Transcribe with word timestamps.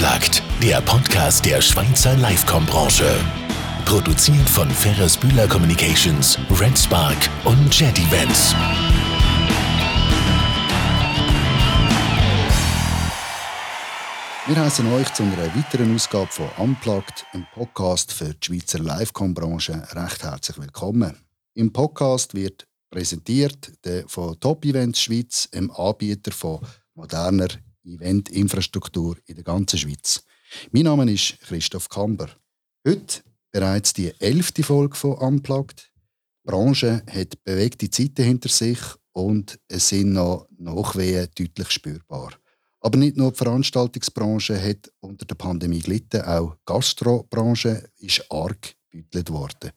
Unplugged, 0.00 0.42
der 0.62 0.80
Podcast 0.80 1.44
der 1.44 1.60
Schweizer 1.60 2.16
Livecom-Branche. 2.16 3.20
Produziert 3.84 4.48
von 4.48 4.70
Ferris 4.70 5.14
Bühler 5.14 5.46
Communications, 5.46 6.38
Red 6.58 6.78
Spark 6.78 7.18
und 7.44 7.78
Jet 7.78 7.98
Events. 7.98 8.54
Wir 14.46 14.56
heißen 14.56 14.90
euch 14.94 15.12
zu 15.12 15.22
einer 15.22 15.54
weiteren 15.54 15.94
Ausgabe 15.94 16.28
von 16.28 16.48
Unplugged, 16.56 17.26
einem 17.32 17.46
Podcast 17.52 18.10
für 18.10 18.32
die 18.32 18.46
Schweizer 18.46 18.78
Livecom-Branche, 18.78 19.86
recht 19.92 20.22
herzlich 20.22 20.58
willkommen. 20.58 21.20
Im 21.52 21.74
Podcast 21.74 22.32
wird 22.32 22.66
präsentiert 22.90 23.70
von 24.06 24.40
Top 24.40 24.64
Events 24.64 25.02
Schweiz, 25.02 25.46
einem 25.52 25.70
Anbieter 25.72 26.32
von 26.32 26.60
moderner 26.94 27.48
Eventinfrastruktur 27.84 29.16
in 29.26 29.36
der 29.36 29.44
ganzen 29.44 29.78
Schweiz. 29.78 30.24
Mein 30.72 30.84
Name 30.84 31.10
ist 31.10 31.38
Christoph 31.40 31.88
Kamber. 31.88 32.28
Heute 32.86 33.22
bereits 33.50 33.92
die 33.92 34.12
elfte 34.20 34.62
Folge 34.62 34.96
von 34.96 35.14
Unplugged. 35.18 35.90
Die 36.44 36.50
Branche 36.50 37.02
hat 37.10 37.42
bewegte 37.44 37.90
Zeiten 37.90 38.24
hinter 38.24 38.48
sich 38.48 38.78
und 39.12 39.58
es 39.68 39.88
sind 39.88 40.12
noch 40.12 40.48
Nachwehen 40.58 41.28
deutlich 41.34 41.70
spürbar. 41.70 42.32
Aber 42.80 42.98
nicht 42.98 43.16
nur 43.16 43.32
die 43.32 43.36
Veranstaltungsbranche 43.36 44.60
hat 44.60 44.90
unter 45.00 45.26
der 45.26 45.34
Pandemie 45.34 45.80
gelitten, 45.80 46.22
auch 46.22 46.54
die 46.54 46.60
Gastrobranche 46.64 47.90
ist 47.98 48.24
arg 48.30 48.74
gebüttelt 48.90 49.30
worden. 49.30 49.72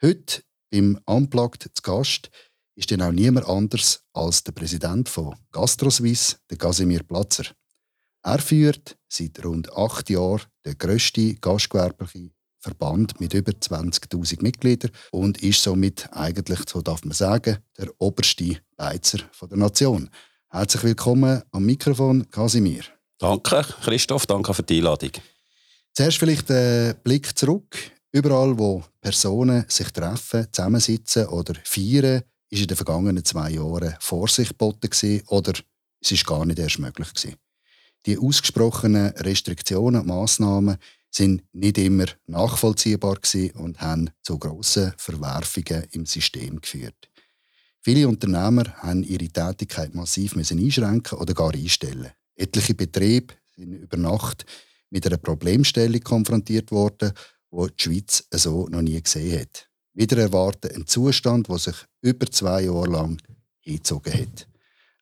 Heute 0.00 0.42
beim 0.70 0.98
Unplugged 1.06 1.70
zu 1.74 1.82
Gast 1.82 2.30
ist 2.76 2.90
dann 2.90 3.02
auch 3.02 3.10
niemand 3.10 3.48
anders 3.48 4.02
als 4.12 4.44
der 4.44 4.52
Präsident 4.52 5.08
von 5.08 5.34
GastroSwiss, 5.50 6.36
der 6.50 6.58
Casimir 6.58 7.02
Platzer. 7.02 7.44
Er 8.22 8.38
führt 8.38 8.96
seit 9.08 9.44
rund 9.44 9.72
acht 9.72 10.10
Jahren 10.10 10.42
den 10.64 10.76
grössten 10.76 11.40
gastgewerblichen 11.40 12.32
Verband 12.58 13.18
mit 13.20 13.32
über 13.32 13.52
20.000 13.52 14.42
Mitgliedern 14.42 14.90
und 15.12 15.42
ist 15.42 15.62
somit 15.62 16.08
eigentlich, 16.12 16.60
so 16.68 16.82
darf 16.82 17.04
man 17.04 17.14
sagen, 17.14 17.58
der 17.78 17.88
oberste 17.98 18.58
Beizer 18.76 19.18
der 19.40 19.56
Nation. 19.56 20.10
Herzlich 20.50 20.82
willkommen 20.82 21.42
am 21.52 21.64
Mikrofon, 21.64 22.28
Casimir. 22.30 22.84
Danke, 23.18 23.64
Christoph, 23.82 24.26
danke 24.26 24.52
für 24.52 24.62
die 24.62 24.78
Einladung. 24.78 25.12
Zuerst 25.94 26.18
vielleicht 26.18 26.50
einen 26.50 26.96
Blick 27.02 27.38
zurück. 27.38 27.76
Überall, 28.12 28.58
wo 28.58 28.82
Personen 29.00 29.64
sich 29.68 29.90
treffen, 29.90 30.46
zusammensitzen 30.50 31.26
oder 31.26 31.54
feiern, 31.64 32.22
ist 32.50 32.62
in 32.62 32.68
den 32.68 32.76
vergangenen 32.76 33.24
zwei 33.24 33.50
Jahren 33.50 33.96
Vorsicht 34.00 34.50
geboten 34.50 35.22
oder 35.28 35.52
es 36.00 36.12
ist 36.12 36.26
gar 36.26 36.44
nicht 36.44 36.58
erst 36.58 36.78
möglich 36.78 37.12
gewesen. 37.12 37.36
Die 38.06 38.18
ausgesprochenen 38.18 39.08
Restriktionen 39.16 40.02
und 40.02 40.06
Massnahmen 40.06 40.76
sind 41.10 41.42
nicht 41.52 41.78
immer 41.78 42.06
nachvollziehbar 42.26 43.18
und 43.54 43.80
haben 43.80 44.10
zu 44.22 44.38
grossen 44.38 44.92
Verwerfungen 44.96 45.84
im 45.90 46.06
System 46.06 46.60
geführt. 46.60 47.10
Viele 47.80 48.06
Unternehmer 48.08 48.64
haben 48.76 49.02
ihre 49.02 49.28
Tätigkeit 49.28 49.94
massiv 49.94 50.36
einschränken 50.36 51.18
oder 51.18 51.34
gar 51.34 51.54
einstellen. 51.54 52.12
Etliche 52.36 52.74
Betriebe 52.74 53.34
sind 53.56 53.72
über 53.72 53.96
Nacht 53.96 54.44
mit 54.90 55.06
einer 55.06 55.16
Problemstellung 55.16 56.00
konfrontiert 56.00 56.70
worden, 56.70 57.12
die 57.50 57.66
die 57.68 57.82
Schweiz 57.82 58.24
so 58.30 58.68
noch 58.68 58.82
nie 58.82 59.00
gesehen 59.00 59.40
hat 59.40 59.68
wieder 59.96 60.18
erwarten 60.18 60.70
ein 60.74 60.86
Zustand, 60.86 61.48
der 61.48 61.58
sich 61.58 61.74
über 62.02 62.26
zwei 62.30 62.62
Jahre 62.62 62.86
lang 62.86 63.20
hingezogen 63.60 64.12
hat. 64.12 64.46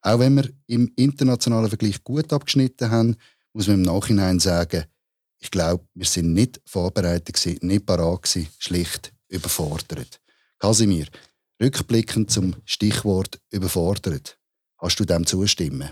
Auch 0.00 0.20
wenn 0.20 0.37
wir 0.37 0.50
im 0.67 0.92
internationalen 0.97 1.69
Vergleich 1.69 2.03
gut 2.05 2.33
abgeschnitten 2.33 2.91
haben, 2.91 3.17
muss 3.53 3.67
man 3.67 3.77
im 3.77 3.83
Nachhinein 3.83 4.39
sagen, 4.39 4.84
ich 5.39 5.50
glaube, 5.50 5.84
wir 5.94 6.06
sind 6.06 6.32
nicht 6.32 6.60
vorbereitet 6.65 7.62
nicht 7.62 7.87
parat 7.87 8.28
schlicht 8.59 9.12
überfordert. 9.28 10.21
Casimir, 10.59 11.06
rückblickend 11.61 12.31
zum 12.31 12.56
Stichwort 12.65 13.41
überfordert, 13.50 14.38
hast 14.78 14.99
du 15.00 15.05
dem 15.05 15.26
zustimmen? 15.26 15.91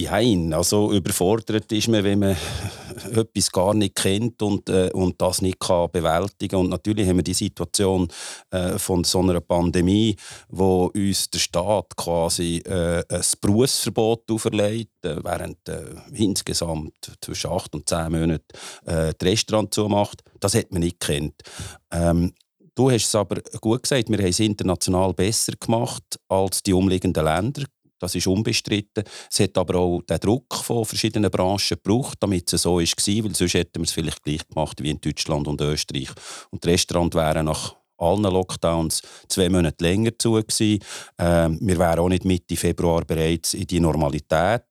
Nein, 0.00 0.52
also 0.52 0.92
überfordert 0.92 1.72
ist 1.72 1.88
man, 1.88 2.04
wenn 2.04 2.20
man 2.20 2.36
etwas 3.12 3.50
gar 3.50 3.74
nicht 3.74 3.96
kennt 3.96 4.40
und, 4.42 4.68
äh, 4.68 4.90
und 4.92 5.20
das 5.20 5.42
nicht 5.42 5.58
kann 5.58 5.90
bewältigen 5.90 6.50
kann. 6.50 6.60
Und 6.60 6.70
natürlich 6.70 7.08
haben 7.08 7.16
wir 7.16 7.24
die 7.24 7.34
Situation 7.34 8.08
äh, 8.50 8.78
von 8.78 9.02
so 9.04 9.20
einer 9.20 9.40
Pandemie, 9.40 10.16
wo 10.48 10.86
uns 10.94 11.30
der 11.30 11.38
Staat 11.38 11.96
quasi 11.96 12.58
äh, 12.58 13.02
ein 13.08 13.22
Berufsverbot 13.40 14.30
auferlegt, 14.30 15.04
äh, 15.04 15.16
während 15.24 15.68
äh, 15.68 15.84
insgesamt 16.12 17.16
zwischen 17.20 17.50
acht 17.50 17.74
und 17.74 17.88
zehn 17.88 18.12
Monaten 18.12 18.44
äh, 18.86 19.12
das 19.16 19.28
Restaurant 19.28 19.74
zumacht. 19.74 20.22
Das 20.38 20.54
hat 20.54 20.70
man 20.70 20.80
nicht 20.80 21.00
kennt. 21.00 21.42
Ähm, 21.90 22.32
Du 22.78 22.92
hast 22.92 23.06
es 23.06 23.14
aber 23.16 23.40
gut 23.60 23.82
gesagt, 23.82 24.08
wir 24.08 24.18
haben 24.18 24.26
es 24.26 24.38
international 24.38 25.12
besser 25.12 25.54
gemacht 25.58 26.04
als 26.28 26.62
die 26.62 26.72
umliegenden 26.72 27.24
Länder. 27.24 27.64
Das 27.98 28.14
ist 28.14 28.26
unbestritten. 28.26 29.04
Es 29.30 29.40
hat 29.40 29.56
aber 29.58 29.78
auch 29.78 30.02
den 30.02 30.18
Druck 30.18 30.54
von 30.54 30.84
verschiedenen 30.84 31.30
Branchen 31.30 31.76
gebraucht, 31.82 32.18
damit 32.20 32.52
es 32.52 32.62
so 32.62 32.76
war, 32.76 32.78
weil 32.80 33.34
sonst 33.34 33.54
hätten 33.54 33.80
wir 33.80 33.84
es 33.84 33.92
vielleicht 33.92 34.22
gleich 34.22 34.46
gemacht 34.48 34.82
wie 34.82 34.90
in 34.90 35.00
Deutschland 35.00 35.48
und 35.48 35.60
Österreich. 35.60 36.10
Und 36.50 36.64
die 36.64 36.70
Restaurants 36.70 37.16
wären 37.16 37.46
nach 37.46 37.74
allen 37.98 38.22
Lockdowns 38.22 39.02
zwei 39.28 39.48
Monate 39.48 39.84
länger 39.84 40.16
zu 40.18 40.32
gewesen. 40.32 40.78
Ähm, 41.18 41.58
wir 41.60 41.78
wären 41.78 41.98
auch 41.98 42.08
nicht 42.08 42.24
Mitte 42.24 42.56
Februar 42.56 43.04
bereits 43.04 43.54
in 43.54 43.66
die 43.66 43.80
Normalität 43.80 44.62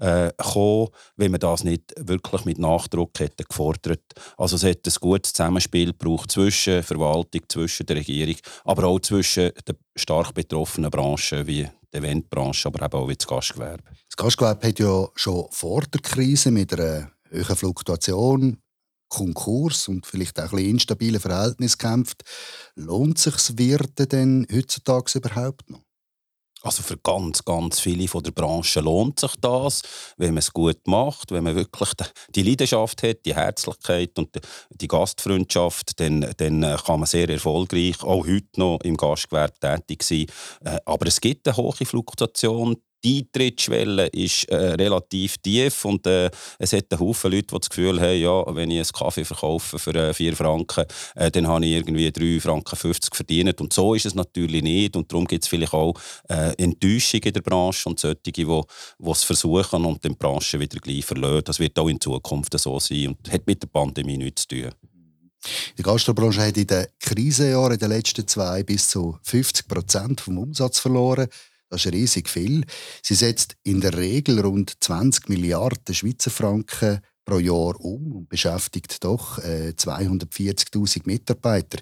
äh, 0.00 0.30
gekommen, 0.36 0.88
wenn 1.16 1.32
wir 1.32 1.38
das 1.38 1.64
nicht 1.64 1.92
wirklich 1.98 2.44
mit 2.44 2.58
Nachdruck 2.58 3.18
hätten 3.18 3.44
gefordert. 3.48 4.02
Also 4.36 4.56
es 4.56 4.64
hat 4.64 4.86
ein 4.86 4.92
gutes 5.00 5.32
Zusammenspiel 5.32 5.92
gebraucht 5.92 6.30
zwischen 6.30 6.82
Verwaltung, 6.82 7.42
zwischen 7.48 7.86
der 7.86 7.96
Regierung, 7.96 8.36
aber 8.64 8.84
auch 8.84 9.00
zwischen 9.00 9.50
den 9.66 9.76
stark 9.96 10.34
betroffenen 10.34 10.90
Branchen 10.90 11.46
wie 11.46 11.68
Eventbranche, 11.96 12.68
aber 12.68 12.84
eben 12.84 12.94
auch 12.94 13.08
wie 13.08 13.16
das 13.16 13.26
Gastgewerbe. 13.26 13.82
Das 14.08 14.16
Gastgewerbe 14.16 14.68
hat 14.68 14.78
ja 14.78 15.08
schon 15.14 15.46
vor 15.50 15.82
der 15.82 16.00
Krise 16.00 16.50
mit 16.50 16.72
einer 16.72 17.10
hohen 17.32 17.56
Fluktuation, 17.56 18.58
Konkurs 19.08 19.88
und 19.88 20.04
vielleicht 20.04 20.40
auch 20.40 20.52
ein 20.52 20.58
instabilen 20.58 21.20
Verhältnissen 21.20 21.78
gekämpft. 21.78 22.22
Lohnt 22.74 23.18
sich 23.18 23.34
das 23.34 23.56
Wirten 23.56 24.08
denn 24.08 24.46
heutzutage 24.52 25.18
überhaupt 25.18 25.70
noch? 25.70 25.85
Also 26.66 26.82
für 26.82 26.96
ganz, 26.96 27.44
ganz 27.44 27.78
viele 27.78 28.08
von 28.08 28.24
der 28.24 28.32
Branche 28.32 28.80
lohnt 28.80 29.20
sich 29.20 29.30
das, 29.40 29.82
wenn 30.16 30.30
man 30.30 30.38
es 30.38 30.52
gut 30.52 30.80
macht, 30.88 31.30
wenn 31.30 31.44
man 31.44 31.54
wirklich 31.54 31.90
die 32.34 32.42
Leidenschaft 32.42 33.04
hat, 33.04 33.24
die 33.24 33.36
Herzlichkeit 33.36 34.18
und 34.18 34.30
die 34.70 34.88
Gastfreundschaft, 34.88 36.00
dann, 36.00 36.28
dann 36.36 36.64
äh, 36.64 36.76
kann 36.84 36.98
man 36.98 37.06
sehr 37.06 37.30
erfolgreich 37.30 38.02
auch 38.02 38.26
heute 38.26 38.48
noch 38.56 38.80
im 38.82 38.96
Gastgewerbe 38.96 39.54
tätig 39.60 40.02
sein. 40.02 40.26
Äh, 40.64 40.80
aber 40.84 41.06
es 41.06 41.20
gibt 41.20 41.46
eine 41.46 41.56
hohe 41.56 41.72
Fluktuation 41.72 42.76
die 43.04 43.18
Eintrittsschwelle 43.18 44.06
ist 44.08 44.44
äh, 44.44 44.56
relativ 44.56 45.38
tief 45.38 45.84
und 45.84 46.06
äh, 46.06 46.30
es 46.58 46.72
hat 46.72 46.86
Haufen 46.98 47.32
Leute, 47.32 47.46
die 47.46 47.58
das 47.58 47.70
Gefühl 47.70 48.00
haben, 48.00 48.20
ja, 48.20 48.54
wenn 48.54 48.70
ich 48.70 48.78
einen 48.78 48.92
Kaffee 48.92 49.24
verkaufe 49.24 49.78
für 49.78 49.94
äh, 49.94 50.14
4 50.14 50.36
Franken, 50.36 50.84
äh, 51.14 51.30
dann 51.30 51.46
habe 51.46 51.66
ich 51.66 51.72
irgendwie 51.72 52.10
3 52.10 52.40
Franken 52.40 52.76
50 52.76 53.14
verdient 53.14 53.60
und 53.60 53.72
so 53.72 53.94
ist 53.94 54.06
es 54.06 54.14
natürlich 54.14 54.62
nicht 54.62 54.96
und 54.96 55.10
darum 55.12 55.26
gibt 55.26 55.44
es 55.44 55.48
vielleicht 55.48 55.74
auch 55.74 55.94
äh, 56.28 56.54
Enttäuschung 56.62 57.20
in 57.20 57.32
der 57.32 57.42
Branche 57.42 57.88
und 57.88 58.00
solche, 58.00 58.16
die, 58.16 58.32
die 58.32 59.10
es 59.10 59.24
versuchen 59.24 59.84
und 59.84 60.02
die 60.04 60.08
Branche 60.10 60.58
wieder 60.58 60.78
gleich 60.78 61.04
verlieren. 61.04 61.42
Das 61.44 61.58
wird 61.58 61.78
auch 61.78 61.88
in 61.88 62.00
Zukunft 62.00 62.58
so 62.58 62.80
sein 62.80 63.08
und 63.08 63.32
hat 63.32 63.46
mit 63.46 63.62
der 63.62 63.68
Pandemie 63.68 64.16
nichts 64.16 64.46
zu 64.46 64.48
tun. 64.48 64.72
Die 65.78 65.82
Gastrobranche 65.82 66.42
hat 66.42 66.56
in 66.56 66.66
den 66.66 66.86
Krisenjahren 66.98 67.74
in 67.74 67.78
den 67.78 67.90
letzten 67.90 68.26
zwei 68.26 68.62
bis 68.62 68.88
zu 68.88 69.18
50 69.22 69.68
Prozent 69.68 70.20
vom 70.20 70.38
Umsatz 70.38 70.78
verloren. 70.80 71.28
Das 71.68 71.84
ist 71.84 71.92
riesig 71.92 72.28
viel. 72.28 72.64
Sie 73.02 73.14
setzt 73.14 73.56
in 73.64 73.80
der 73.80 73.96
Regel 73.96 74.40
rund 74.40 74.72
20 74.80 75.28
Milliarden 75.28 75.94
Schweizer 75.94 76.30
Franken 76.30 77.00
pro 77.24 77.38
Jahr 77.38 77.80
um 77.80 78.12
und 78.12 78.28
beschäftigt 78.28 79.02
doch 79.02 79.38
äh, 79.38 79.74
240.000 79.76 81.02
Mitarbeiter. 81.04 81.78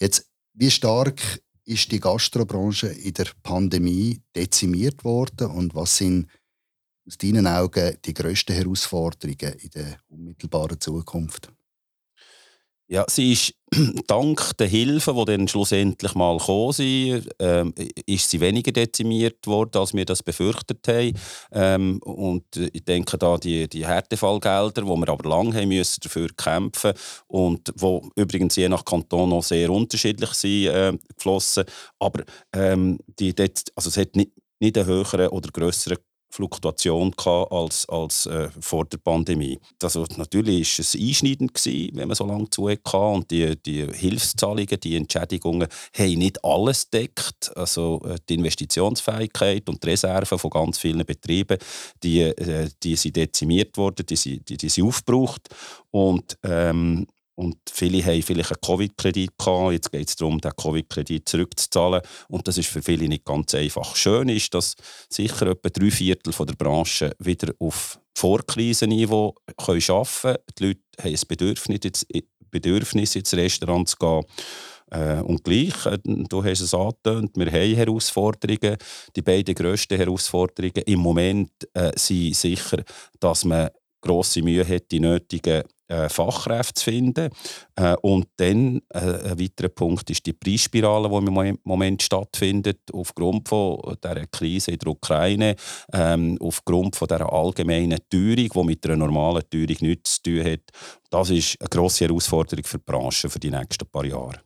Jetzt, 0.00 0.26
wie 0.54 0.70
stark 0.70 1.40
ist 1.64 1.92
die 1.92 2.00
Gastrobranche 2.00 2.88
in 2.88 3.14
der 3.14 3.28
Pandemie 3.42 4.20
dezimiert 4.34 5.04
worden 5.04 5.50
und 5.52 5.74
was 5.74 5.96
sind 5.96 6.26
aus 7.06 7.16
deinen 7.16 7.46
Augen 7.46 7.96
die 8.04 8.14
grössten 8.14 8.54
Herausforderungen 8.54 9.54
in 9.60 9.70
der 9.70 9.98
unmittelbaren 10.08 10.80
Zukunft? 10.80 11.52
Ja, 12.92 13.04
sie 13.08 13.30
ist 13.30 13.54
dank 14.08 14.56
der 14.58 14.66
Hilfe, 14.66 15.14
die 15.14 15.24
dann 15.26 15.46
schlussendlich 15.46 16.16
mal 16.16 16.38
gekommen 16.38 16.72
sind, 16.72 17.28
ähm, 17.38 17.72
ist 18.04 18.28
sie 18.28 18.40
weniger 18.40 18.72
dezimiert 18.72 19.46
worden, 19.46 19.78
als 19.78 19.94
wir 19.94 20.04
das 20.04 20.24
befürchtet 20.24 20.88
haben. 20.88 21.12
Ähm, 21.52 22.00
und 22.02 22.44
ich 22.56 22.84
denke 22.84 23.16
da 23.16 23.36
die, 23.36 23.68
die 23.68 23.86
Härtefallgelder, 23.86 24.84
wo 24.88 24.96
wir 24.96 25.08
aber 25.08 25.28
lange 25.28 25.54
haben 25.54 25.68
müssen 25.68 26.00
dafür 26.02 26.30
kämpfen 26.36 26.94
und 27.28 27.72
wo 27.76 28.02
übrigens 28.16 28.56
je 28.56 28.68
nach 28.68 28.84
Kanton 28.84 29.32
auch 29.34 29.44
sehr 29.44 29.70
unterschiedlich 29.70 30.30
sind 30.30 30.66
äh, 30.66 30.92
geflossen. 31.14 31.66
Aber 32.00 32.24
ähm, 32.52 32.98
die, 33.20 33.32
also 33.38 33.88
es 33.88 33.96
hat 33.96 34.16
nicht, 34.16 34.32
nicht 34.58 34.76
einen 34.76 34.88
höheren 34.88 35.28
oder 35.28 35.48
größeren 35.52 35.98
Fluktuation 36.30 37.12
als, 37.50 37.88
als 37.88 38.26
äh, 38.26 38.48
vor 38.60 38.84
der 38.84 38.98
Pandemie. 38.98 39.58
Also, 39.82 40.06
natürlich 40.16 40.78
war 40.78 40.82
es 40.82 40.94
einschneidend, 40.94 41.54
gewesen, 41.54 41.96
wenn 41.96 42.08
man 42.08 42.14
so 42.14 42.24
lange 42.24 42.48
zu 42.50 42.68
hatte. 42.68 42.96
Und 42.96 43.30
die, 43.30 43.56
die 43.56 43.86
Hilfszahlungen, 43.92 44.80
die 44.80 44.96
Entschädigungen 44.96 45.68
haben 45.96 46.18
nicht 46.18 46.44
alles 46.44 46.88
deckt. 46.88 47.50
Also 47.56 48.00
äh, 48.04 48.16
die 48.28 48.34
Investitionsfähigkeit 48.34 49.68
und 49.68 49.82
die 49.82 49.88
Reserven 49.88 50.38
von 50.38 50.50
ganz 50.50 50.78
vielen 50.78 51.04
Betrieben, 51.04 51.58
die, 52.02 52.20
äh, 52.20 52.68
die 52.82 52.96
sind 52.96 53.16
dezimiert 53.16 53.76
worden, 53.76 54.06
die, 54.06 54.40
die, 54.40 54.56
die 54.56 54.68
sind 54.68 54.86
aufgebraucht. 54.86 55.48
Und 55.90 56.38
ähm, 56.44 57.06
und 57.40 57.56
viele 57.72 58.04
haben 58.04 58.20
vielleicht 58.20 58.52
einen 58.52 58.60
Covid-Kredit 58.60 59.38
gehabt. 59.38 59.72
Jetzt 59.72 59.90
geht 59.90 60.08
es 60.10 60.16
darum, 60.16 60.42
den 60.42 60.52
Covid-Kredit 60.54 61.26
zurückzuzahlen. 61.26 62.02
Und 62.28 62.46
das 62.46 62.58
ist 62.58 62.68
für 62.68 62.82
viele 62.82 63.08
nicht 63.08 63.24
ganz 63.24 63.54
einfach. 63.54 63.96
Schön 63.96 64.28
ist, 64.28 64.52
dass 64.52 64.74
sicher 65.08 65.46
etwa 65.46 65.70
drei 65.70 65.90
Viertel 65.90 66.34
der 66.34 66.52
Branche 66.52 67.16
wieder 67.18 67.54
auf 67.58 67.98
Vorkrisenniveau 68.14 69.34
arbeiten 69.56 69.80
können. 69.80 70.36
Die 70.58 70.66
Leute 70.66 70.80
haben 71.00 71.14
ein 71.14 71.20
Bedürfnis, 71.28 71.78
ins, 71.82 72.06
Bedürfnis 72.50 73.16
ins 73.16 73.32
Restaurant 73.32 73.88
zu 73.88 73.96
gehen. 73.96 74.24
Äh, 74.90 75.22
und 75.22 75.42
gleich, 75.42 75.86
äh, 75.86 75.96
du 76.04 76.44
hast 76.44 76.60
es 76.60 76.74
angetönt, 76.74 77.30
wir 77.36 77.46
haben 77.46 77.74
Herausforderungen. 77.74 78.76
Die 79.16 79.22
beiden 79.22 79.54
grössten 79.54 79.96
Herausforderungen 79.96 80.82
im 80.84 80.98
Moment 80.98 81.52
äh, 81.72 81.92
sind 81.96 82.36
sicher, 82.36 82.84
dass 83.18 83.46
man 83.46 83.70
grosse 84.02 84.42
Mühe 84.42 84.68
hat, 84.68 84.90
die 84.90 85.00
nötigen 85.00 85.62
äh, 85.62 85.64
Fachkräfte 86.08 86.74
zu 86.74 86.84
finden. 86.84 87.30
Äh, 87.76 87.94
und 88.02 88.28
dann 88.36 88.80
äh, 88.90 89.30
ein 89.30 89.40
weiterer 89.40 89.68
Punkt 89.68 90.08
ist 90.10 90.26
die 90.26 90.32
Preisspirale, 90.32 91.08
die 91.08 91.48
im 91.48 91.58
Moment 91.64 92.02
stattfindet, 92.02 92.80
aufgrund 92.92 93.48
von 93.48 93.78
der 94.02 94.26
Krise 94.26 94.72
in 94.72 94.78
der 94.78 94.88
Ukraine, 94.88 95.56
ähm, 95.92 96.38
aufgrund 96.40 96.96
von 96.96 97.08
der 97.08 97.32
allgemeinen 97.32 97.98
Teuerung, 98.08 98.48
die 98.52 98.64
mit 98.64 98.86
einer 98.86 98.96
normalen 98.96 99.42
Teuerung 99.50 99.76
nichts 99.80 100.22
zu 100.22 100.22
tun 100.22 100.44
hat. 100.44 100.62
Das 101.10 101.30
ist 101.30 101.60
eine 101.60 101.68
grosse 101.68 102.06
Herausforderung 102.06 102.64
für 102.64 102.78
die 102.78 102.84
Branche 102.84 103.28
für 103.28 103.40
die 103.40 103.50
nächsten 103.50 103.86
paar 103.86 104.04
Jahre. 104.04 104.40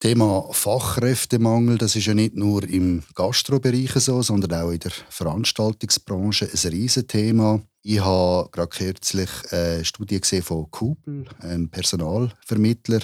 Thema 0.00 0.48
Fachkräftemangel, 0.52 1.78
das 1.78 1.96
ist 1.96 2.06
ja 2.06 2.14
nicht 2.14 2.34
nur 2.34 2.62
im 2.64 3.02
Gastrobereich 3.14 3.92
so, 3.92 4.20
sondern 4.20 4.52
auch 4.52 4.70
in 4.70 4.80
der 4.80 4.92
Veranstaltungsbranche 5.08 6.46
ein 6.52 6.70
Riesenthema. 6.70 7.62
Ich 7.86 8.00
habe 8.00 8.48
gerade 8.50 8.70
kürzlich 8.70 9.28
eine 9.50 9.84
Studie 9.84 10.18
gesehen 10.18 10.42
von 10.42 10.70
Kupel, 10.70 11.26
einem 11.40 11.68
Personalvermittler, 11.68 13.00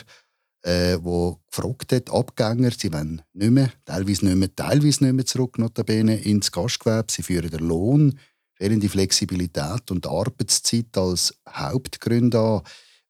äh, 0.63 0.97
gefragt 0.97 1.93
hat, 1.93 2.09
Abgänger, 2.09 2.71
sie 2.71 2.91
wollen 2.91 3.21
nicht 3.35 3.51
mehr, 3.51 3.71
teilweise 3.85 4.25
nicht 4.25 4.37
mehr, 4.37 4.57
teilweise 4.57 5.05
nicht 5.05 5.13
mehr 5.13 5.27
zurück, 5.27 5.59
notabene, 5.59 6.17
ins 6.23 6.51
Gastgewerbe. 6.51 7.13
Sie 7.13 7.23
führen 7.23 7.51
den 7.51 7.69
Lohn, 7.69 8.19
fehlende 8.55 8.89
Flexibilität 8.89 9.91
und 9.91 10.07
Arbeitszeit 10.07 10.97
als 10.97 11.35
Hauptgründe 11.47 12.41
an. 12.41 12.63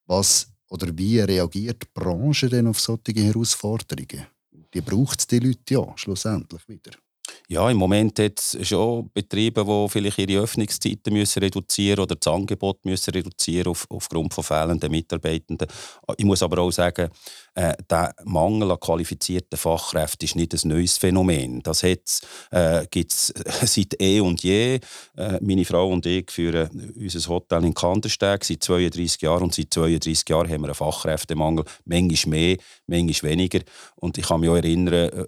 Was 0.06 0.48
oder 0.70 0.88
wie 0.98 1.20
reagiert 1.20 1.84
die 1.84 1.88
Branche 1.94 2.48
denn 2.48 2.66
auf 2.66 2.80
solche 2.80 3.12
Herausforderungen? 3.14 4.26
Die 4.74 4.80
braucht 4.80 5.20
es 5.20 5.26
die 5.28 5.38
Leute 5.38 5.74
ja 5.74 5.92
schlussendlich 5.96 6.66
wieder. 6.66 6.90
Ja, 7.52 7.68
im 7.68 7.78
Moment 7.78 8.16
es 8.20 8.56
schon 8.62 9.10
Betriebe, 9.12 9.64
die 9.64 9.88
vielleicht 9.88 10.18
ihre 10.18 10.40
Öffnungszeiten 10.40 11.12
müssen 11.12 11.40
reduzieren 11.40 11.98
oder 11.98 12.14
das 12.14 12.32
Angebot 12.32 12.84
müssen 12.84 13.10
reduzieren 13.10 13.72
auf, 13.72 13.86
aufgrund 13.90 14.32
von 14.32 14.44
fehlenden 14.44 14.88
Mitarbeitenden. 14.92 15.66
Ich 16.16 16.24
muss 16.24 16.44
aber 16.44 16.58
auch 16.62 16.70
sagen, 16.70 17.10
äh, 17.54 17.74
der 17.88 18.14
Mangel 18.24 18.70
an 18.70 18.80
qualifizierten 18.80 19.58
Fachkräften 19.58 20.24
ist 20.24 20.36
nicht 20.36 20.54
ein 20.54 20.68
neues 20.68 20.96
Phänomen. 20.96 21.62
Das 21.62 21.82
äh, 21.82 21.96
gibt 22.90 23.12
es 23.12 23.34
seit 23.64 24.00
eh 24.00 24.20
und 24.20 24.42
je. 24.42 24.80
Äh, 25.16 25.38
meine 25.40 25.64
Frau 25.64 25.88
und 25.88 26.06
ich 26.06 26.30
führen 26.30 26.92
unser 26.96 27.28
Hotel 27.28 27.64
in 27.64 27.74
Kandersteg 27.74 28.44
seit 28.44 28.62
32 28.62 29.22
Jahren 29.22 29.44
und 29.44 29.54
seit 29.54 29.72
32 29.72 30.28
Jahren 30.28 30.48
haben 30.48 30.62
wir 30.62 30.68
einen 30.68 30.74
Fachkräftemangel. 30.74 31.64
Manchmal 31.84 32.30
mehr, 32.30 32.56
manchmal 32.86 33.32
weniger. 33.32 33.60
Und 33.96 34.16
ich 34.18 34.26
kann 34.26 34.40
mich 34.40 34.50
auch 34.50 34.56
erinnern, 34.56 34.94
äh, 34.94 35.24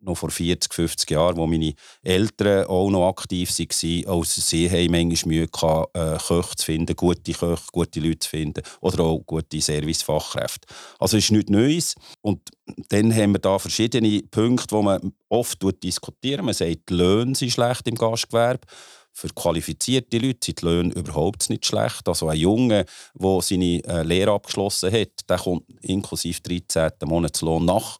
noch 0.00 0.16
vor 0.16 0.30
40, 0.30 0.72
50 0.72 1.10
Jahren, 1.10 1.36
wo 1.36 1.46
meine 1.46 1.74
Eltern 2.02 2.66
auch 2.66 2.90
noch 2.90 3.08
aktiv 3.08 3.50
waren, 3.50 4.06
auch 4.06 4.24
sie 4.24 4.70
haben 4.70 4.90
manchmal 4.90 5.34
Mühe 5.34 5.48
gehabt, 5.48 5.96
äh, 5.96 6.18
Köche 6.18 6.56
zu 6.56 6.64
finden, 6.64 6.96
gute 6.96 7.32
Köche, 7.32 7.62
gute 7.72 8.00
Leute 8.00 8.18
zu 8.20 8.28
finden 8.28 8.62
oder 8.80 9.04
auch 9.04 9.20
gute 9.24 9.60
Servicefachkräfte. 9.60 10.66
Also 10.98 11.16
ist 11.16 11.30
nichts 11.30 11.50
Neues. 11.54 11.94
Und 12.22 12.50
dann 12.88 13.14
haben 13.14 13.32
wir 13.32 13.40
da 13.40 13.58
verschiedene 13.58 14.22
Punkte, 14.30 14.76
die 14.76 14.82
man 14.82 15.12
oft 15.28 15.58
diskutieren. 15.82 16.44
Man 16.44 16.54
sagt, 16.54 16.88
die 16.88 16.94
Löhne 16.94 17.34
sind 17.34 17.52
schlecht 17.52 17.86
im 17.88 17.94
Gastgewerbe. 17.94 18.66
Für 19.12 19.28
qualifizierte 19.28 20.18
Leute 20.18 20.38
sind 20.44 20.60
die 20.60 20.64
Löhne 20.64 20.94
überhaupt 20.94 21.48
nicht 21.48 21.66
schlecht. 21.66 22.08
Also 22.08 22.28
ein 22.28 22.38
Junge, 22.38 22.84
der 23.14 23.42
seine 23.42 23.84
äh, 23.84 24.02
Lehre 24.02 24.32
abgeschlossen 24.32 24.92
hat, 24.92 25.28
der 25.28 25.38
kommt 25.38 25.62
inklusive 25.82 26.40
13. 26.40 26.90
Monatslohn 27.04 27.64
nach 27.64 27.98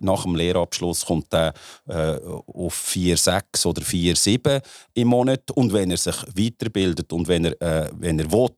nach 0.00 0.22
dem 0.22 0.36
Lehrabschluss 0.36 1.04
kommt 1.04 1.32
er 1.32 1.52
äh, 1.88 2.16
auf 2.46 2.74
4,6 2.94 3.66
oder 3.66 3.82
4,7 3.82 4.62
im 4.94 5.08
Monat. 5.08 5.50
Und 5.52 5.72
wenn 5.72 5.90
er 5.90 5.96
sich 5.96 6.16
weiterbildet 6.34 7.12
und 7.12 7.28
wenn 7.28 7.46
er, 7.46 7.60
äh, 7.60 7.90
wenn 7.94 8.18
er 8.18 8.30
will, 8.30 8.50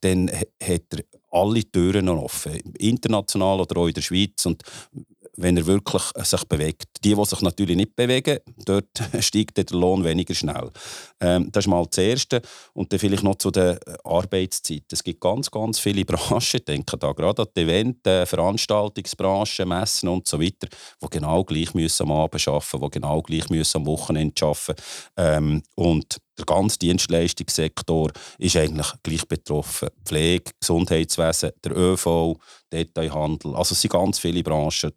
dann 0.00 0.30
hat 0.30 0.82
er 0.90 1.04
alle 1.36 1.70
Türen 1.70 2.08
offen. 2.08 2.60
International 2.78 3.60
oder 3.60 3.80
auch 3.80 3.86
in 3.86 3.94
der 3.94 4.02
Schweiz. 4.02 4.46
Und 4.46 4.62
wenn 5.36 5.56
er 5.56 5.66
wirklich 5.66 6.02
sich 6.22 6.44
bewegt. 6.44 6.86
Die, 7.04 7.14
die 7.14 7.24
sich 7.24 7.40
natürlich 7.42 7.76
nicht 7.76 7.94
bewegen, 7.94 8.38
dort 8.64 8.88
steigt 9.20 9.56
der 9.56 9.66
Lohn 9.70 10.04
weniger 10.04 10.34
schnell. 10.34 10.70
Ähm, 11.20 11.50
das 11.50 11.64
ist 11.64 11.68
mal 11.68 11.84
das 11.86 11.98
Erste. 11.98 12.42
Und 12.72 12.92
dann 12.92 12.98
vielleicht 12.98 13.22
noch 13.22 13.36
zu 13.36 13.50
der 13.50 13.78
Arbeitszeit. 14.04 14.84
Es 14.92 15.02
gibt 15.02 15.20
ganz, 15.20 15.50
ganz 15.50 15.78
viele 15.78 16.04
Branchen, 16.06 16.60
denke 16.66 16.96
da 16.98 17.12
gerade 17.12 17.42
an 17.42 17.48
die 17.56 17.62
Event, 17.62 18.06
äh, 18.06 18.26
Veranstaltungsbranche, 18.26 19.64
Messen 19.64 20.08
und 20.08 20.28
so 20.28 20.40
weiter, 20.40 20.68
die 21.02 21.06
genau 21.10 21.44
gleich 21.44 21.74
müssen 21.74 22.04
am 22.04 22.12
Abend 22.12 22.46
arbeiten, 22.46 22.80
die 22.80 22.90
genau 22.90 23.22
gleich 23.22 23.48
müssen 23.48 23.78
am 23.78 23.86
Wochenende 23.86 24.44
arbeiten. 24.44 24.82
Ähm, 25.16 25.62
und 25.74 26.18
der 26.38 26.44
ganze 26.44 26.78
Dienstleistungssektor 26.78 28.10
ist 28.38 28.56
eigentlich 28.56 28.92
gleich 29.02 29.26
betroffen. 29.26 29.88
Pflege, 30.04 30.52
Gesundheitswesen, 30.60 31.52
der 31.64 31.76
ÖV, 31.76 32.36
Detailhandel. 32.72 33.54
Also 33.54 33.72
es 33.72 33.80
sind 33.80 33.92
ganz 33.92 34.18
viele 34.18 34.42
Branchen. 34.42 34.92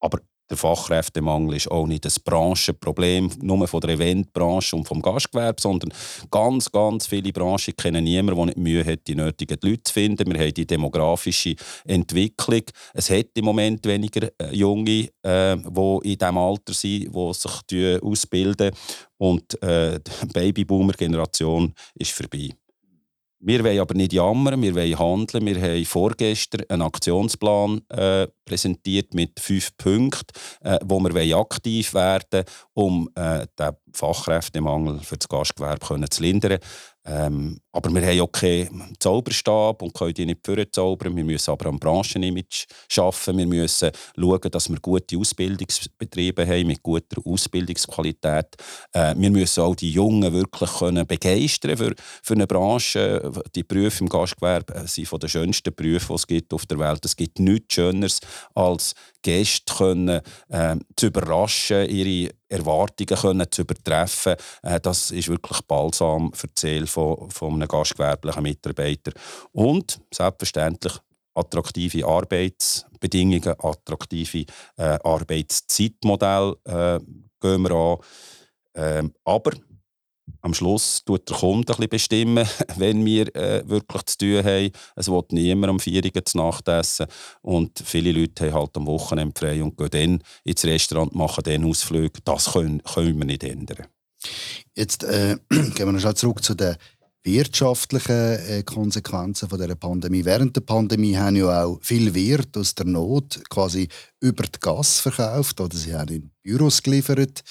Aber 0.00 0.20
der 0.50 0.56
Fachkräftemangel 0.56 1.56
ist 1.56 1.70
auch 1.70 1.86
nicht 1.86 2.04
ein 2.04 2.12
Branchenproblem, 2.24 3.30
nur 3.40 3.68
von 3.68 3.80
der 3.80 3.90
Eventbranche 3.90 4.76
und 4.76 4.86
vom 4.86 5.00
Gastgewerbe, 5.00 5.60
sondern 5.60 5.92
ganz, 6.30 6.70
ganz 6.70 7.06
viele 7.06 7.32
Branchen 7.32 7.74
kennen 7.76 8.04
niemanden, 8.04 8.36
der 8.36 8.46
nicht 8.46 8.58
Mühe 8.58 8.84
hat, 8.84 9.06
die 9.06 9.14
nötigen 9.14 9.58
Leute 9.62 9.84
zu 9.84 9.92
finden. 9.92 10.32
Wir 10.32 10.40
haben 10.40 10.54
die 10.54 10.66
demografische 10.66 11.54
Entwicklung. 11.84 12.62
Es 12.92 13.10
hat 13.10 13.28
im 13.34 13.44
Moment 13.44 13.86
weniger 13.86 14.28
äh, 14.38 14.54
Junge, 14.54 15.08
äh, 15.22 15.56
die 15.56 16.10
in 16.10 16.18
diesem 16.18 16.38
Alter 16.38 16.74
sind, 16.74 17.14
die 17.14 17.32
sich 17.32 18.02
ausbilden. 18.02 18.72
Und 19.18 19.62
äh, 19.62 20.00
die 20.00 20.26
Babyboomer-Generation 20.32 21.74
ist 21.94 22.12
vorbei. 22.12 22.50
Wir 23.42 23.64
wollen 23.64 23.80
aber 23.80 23.94
nicht 23.94 24.12
jammern, 24.12 24.60
wir 24.60 24.74
wollen 24.74 24.98
handeln. 24.98 25.46
Wir 25.46 25.62
haben 25.62 25.84
vorgestern 25.86 26.62
einen 26.68 26.82
Aktionsplan 26.82 27.80
äh, 27.88 28.26
präsentiert 28.44 29.14
mit 29.14 29.40
fünf 29.40 29.74
Punkten, 29.78 30.38
äh, 30.60 30.78
wo 30.84 31.02
wir 31.02 31.36
aktiv 31.38 31.94
werden 31.94 32.24
wollen, 32.32 32.44
um 32.74 33.08
äh, 33.14 33.46
den 33.58 33.70
Fachkräftemangel 33.94 35.00
für 35.00 35.16
das 35.16 35.26
Gastgewerbe 35.26 36.10
zu 36.10 36.22
lindern. 36.22 36.58
Ähm, 37.06 37.60
aber 37.72 37.94
wir 37.94 38.02
haben 38.02 38.20
auch 38.20 38.32
keinen 38.32 38.94
Zauberstab 38.98 39.80
und 39.82 39.94
können 39.94 40.12
die 40.12 40.26
nicht 40.26 40.46
zaubern. 40.72 41.16
Wir 41.16 41.24
müssen 41.24 41.50
aber 41.50 41.66
am 41.66 41.78
Branchenimage 41.78 42.66
arbeiten. 42.98 43.38
Wir 43.38 43.46
müssen 43.46 43.90
schauen, 44.18 44.50
dass 44.50 44.68
wir 44.68 44.80
gute 44.80 45.16
Ausbildungsbetriebe 45.16 46.46
haben 46.46 46.66
mit 46.66 46.82
guter 46.82 47.20
Ausbildungsqualität. 47.24 48.56
Äh, 48.92 49.14
wir 49.16 49.30
müssen 49.30 49.62
auch 49.62 49.76
die 49.76 49.92
Jungen 49.92 50.32
wirklich 50.32 50.70
können 50.70 51.06
begeistern 51.06 51.76
für, 51.76 51.94
für 52.22 52.34
eine 52.34 52.46
Branche. 52.46 53.32
Die 53.54 53.62
Berufe 53.62 54.00
im 54.00 54.08
Gastgewerbe 54.08 54.74
äh, 54.74 54.86
sind 54.86 55.08
von 55.08 55.20
den 55.20 55.28
schönsten 55.30 55.74
Berufen, 55.74 56.08
die 56.08 56.14
es 56.14 56.26
gibt 56.26 56.52
auf 56.52 56.66
der 56.66 56.78
Welt. 56.78 57.04
Es 57.04 57.16
gibt 57.16 57.38
nichts 57.38 57.74
Schöneres 57.74 58.20
als 58.54 58.94
Gäste 59.22 59.74
können, 59.74 60.20
äh, 60.48 60.76
zu 60.96 61.06
überraschen, 61.06 61.88
ihre 61.88 62.32
Erwartungen 62.48 63.20
können 63.20 63.50
zu 63.50 63.62
übertreffen. 63.62 64.36
Äh, 64.62 64.80
das 64.80 65.10
ist 65.10 65.28
wirklich 65.28 65.60
balsam 65.62 66.32
für 66.32 66.48
die 66.48 66.60
Seele 66.60 66.86
von, 66.86 67.30
von 67.30 67.54
einem 67.54 67.68
gastgewerblichen 67.68 68.42
Mitarbeiter. 68.42 69.12
Und 69.52 70.00
selbstverständlich 70.12 70.94
attraktive 71.34 72.06
Arbeitsbedingungen, 72.06 73.54
attraktive 73.58 74.46
äh, 74.76 74.98
Arbeitszeitmodelle 75.02 76.56
äh, 76.64 77.00
gehen 77.40 77.62
wir 77.62 77.70
an. 77.70 77.98
Ähm, 78.74 79.14
aber 79.24 79.52
am 80.40 80.54
Schluss 80.54 81.04
tut 81.04 81.28
der 81.28 81.36
Kunde 81.36 81.74
ein 81.78 81.88
bestimmen, 81.88 82.46
wenn 82.76 83.04
wir 83.04 83.34
äh, 83.34 83.62
wirklich 83.68 84.02
zu 84.06 84.18
tun 84.18 84.44
haben. 84.44 84.70
Es 84.96 85.08
will 85.08 85.22
niemand 85.30 85.70
am 85.70 85.80
Vierigen 85.80 86.24
zu 86.24 86.38
Nacht 86.38 86.68
essen. 86.68 87.06
Und 87.42 87.82
viele 87.84 88.12
Leute 88.12 88.52
haben 88.52 88.60
halt 88.60 88.76
am 88.76 88.86
Wochenende 88.86 89.38
frei 89.38 89.62
und 89.62 89.76
gehen 89.76 89.90
dann 89.90 90.22
ins 90.44 90.64
Restaurant, 90.64 91.14
machen 91.14 91.44
dann 91.44 91.64
Ausflüge. 91.64 92.20
Das 92.24 92.52
können, 92.52 92.82
können 92.82 93.18
wir 93.18 93.26
nicht 93.26 93.44
ändern. 93.44 93.86
Jetzt 94.74 95.04
äh, 95.04 95.36
gehen 95.50 95.74
wir 95.76 95.92
noch 95.92 96.14
zurück 96.14 96.42
zu 96.42 96.54
den 96.54 96.76
wirtschaftlichen 97.22 98.38
äh, 98.48 98.62
Konsequenzen 98.64 99.48
von 99.48 99.58
der 99.58 99.74
Pandemie. 99.74 100.24
Während 100.24 100.56
der 100.56 100.62
Pandemie 100.62 101.16
haben 101.16 101.36
ja 101.36 101.64
auch 101.64 101.78
viele 101.82 102.14
Wirte 102.14 102.60
aus 102.60 102.74
der 102.74 102.86
Not 102.86 103.40
quasi 103.50 103.88
über 104.20 104.44
die 104.44 104.58
Gas 104.58 105.00
verkauft 105.00 105.60
oder 105.60 105.76
sie 105.76 105.94
haben 105.94 106.14
in 106.14 106.30
Büros 106.42 106.82
geliefert. 106.82 107.42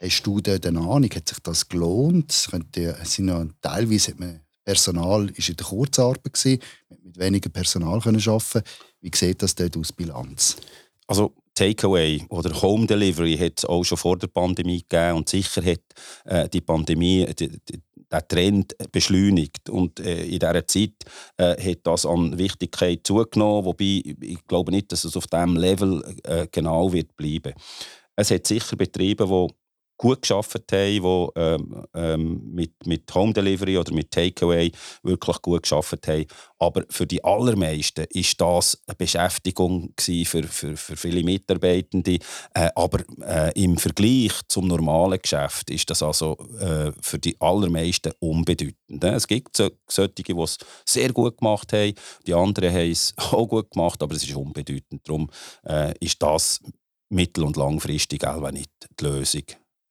Hast 0.00 0.22
du 0.22 0.40
dort 0.40 0.64
eine 0.64 0.80
Ahnung? 0.80 1.10
Hat 1.14 1.28
sich 1.28 1.40
das 1.40 1.68
gelohnt? 1.68 2.46
Könnte, 2.50 2.96
sind 3.04 3.28
ja, 3.28 3.46
teilweise 3.60 4.12
hat 4.12 4.20
man 4.20 4.40
Personal 4.68 5.30
ist 5.30 5.48
in 5.48 5.56
der 5.56 5.64
Kurzarbeit 5.64 6.34
gewesen, 6.34 6.60
mit 7.02 7.18
weniger 7.18 7.48
Personal 7.48 8.00
können 8.02 8.20
arbeiten. 8.28 8.62
Wie 9.00 9.10
sieht 9.14 9.40
das 9.40 9.54
dort 9.54 9.78
aus 9.78 9.94
Bilanz? 9.94 10.56
Also 11.06 11.32
Takeaway 11.54 12.22
oder 12.28 12.60
Home 12.60 12.86
Delivery 12.86 13.38
hat 13.38 13.54
es 13.56 13.64
auch 13.64 13.82
schon 13.82 13.96
vor 13.96 14.18
der 14.18 14.26
Pandemie 14.26 14.84
gegeben 14.86 15.16
und 15.16 15.28
sicher 15.30 15.64
hat 15.64 15.80
äh, 16.26 16.50
die 16.50 16.60
Pandemie 16.60 17.26
die, 17.38 17.50
Trend 18.28 18.74
beschleunigt 18.92 19.70
und 19.70 20.00
äh, 20.00 20.24
in 20.24 20.38
dieser 20.38 20.66
Zeit 20.66 20.92
äh, 21.38 21.56
hat 21.70 21.78
das 21.84 22.04
an 22.04 22.36
Wichtigkeit 22.36 23.00
zugenommen, 23.06 23.64
wobei 23.64 24.02
ich 24.04 24.46
glaube 24.46 24.70
nicht, 24.70 24.92
dass 24.92 25.04
es 25.04 25.16
auf 25.16 25.26
diesem 25.26 25.56
Level 25.56 26.04
äh, 26.24 26.46
genau 26.50 26.92
wird 26.92 27.16
bleiben. 27.16 27.54
Es 28.16 28.30
hat 28.30 28.46
sicher 28.46 28.76
Betriebe, 28.76 29.26
die 29.26 29.54
gut 29.98 30.22
geschafft 30.22 30.72
haben, 30.72 31.02
die 31.02 31.28
ähm, 31.36 31.84
ähm, 31.94 32.40
mit, 32.54 32.86
mit 32.86 33.12
Home 33.14 33.32
Delivery 33.32 33.76
oder 33.76 33.92
mit 33.92 34.10
Takeaway 34.10 34.70
wirklich 35.02 35.42
gut 35.42 35.62
geschafft 35.64 36.06
haben. 36.06 36.24
Aber 36.58 36.84
für 36.88 37.06
die 37.06 37.22
allermeisten 37.22 38.06
ist 38.10 38.40
das 38.40 38.80
eine 38.86 38.94
Beschäftigung 38.94 39.92
für, 39.98 40.44
für, 40.44 40.76
für 40.76 40.96
viele 40.96 41.22
Mitarbeitende. 41.22 42.18
Äh, 42.54 42.70
aber 42.74 43.00
äh, 43.22 43.60
im 43.60 43.76
Vergleich 43.76 44.32
zum 44.48 44.68
normalen 44.68 45.20
Geschäft 45.20 45.68
ist 45.70 45.90
das 45.90 46.02
also 46.02 46.36
äh, 46.60 46.92
für 47.00 47.18
die 47.18 47.38
allermeisten 47.40 48.12
unbedeutend. 48.20 49.02
Es 49.02 49.26
gibt 49.26 49.56
so, 49.56 49.70
solche, 49.88 50.14
die 50.14 50.32
es 50.32 50.58
sehr 50.86 51.12
gut 51.12 51.38
gemacht 51.38 51.72
haben, 51.72 51.94
die 52.26 52.34
anderen 52.34 52.72
haben 52.72 52.90
es 52.90 53.14
auch 53.32 53.46
gut 53.46 53.72
gemacht, 53.72 54.02
aber 54.02 54.14
es 54.14 54.22
ist 54.22 54.36
unbedeutend. 54.36 55.06
Darum 55.06 55.28
äh, 55.66 55.92
ist 55.98 56.22
das 56.22 56.60
mittel- 57.10 57.44
und 57.44 57.56
langfristig 57.56 58.24
auch 58.26 58.50
nicht 58.50 58.70
die 59.00 59.04
Lösung 59.04 59.44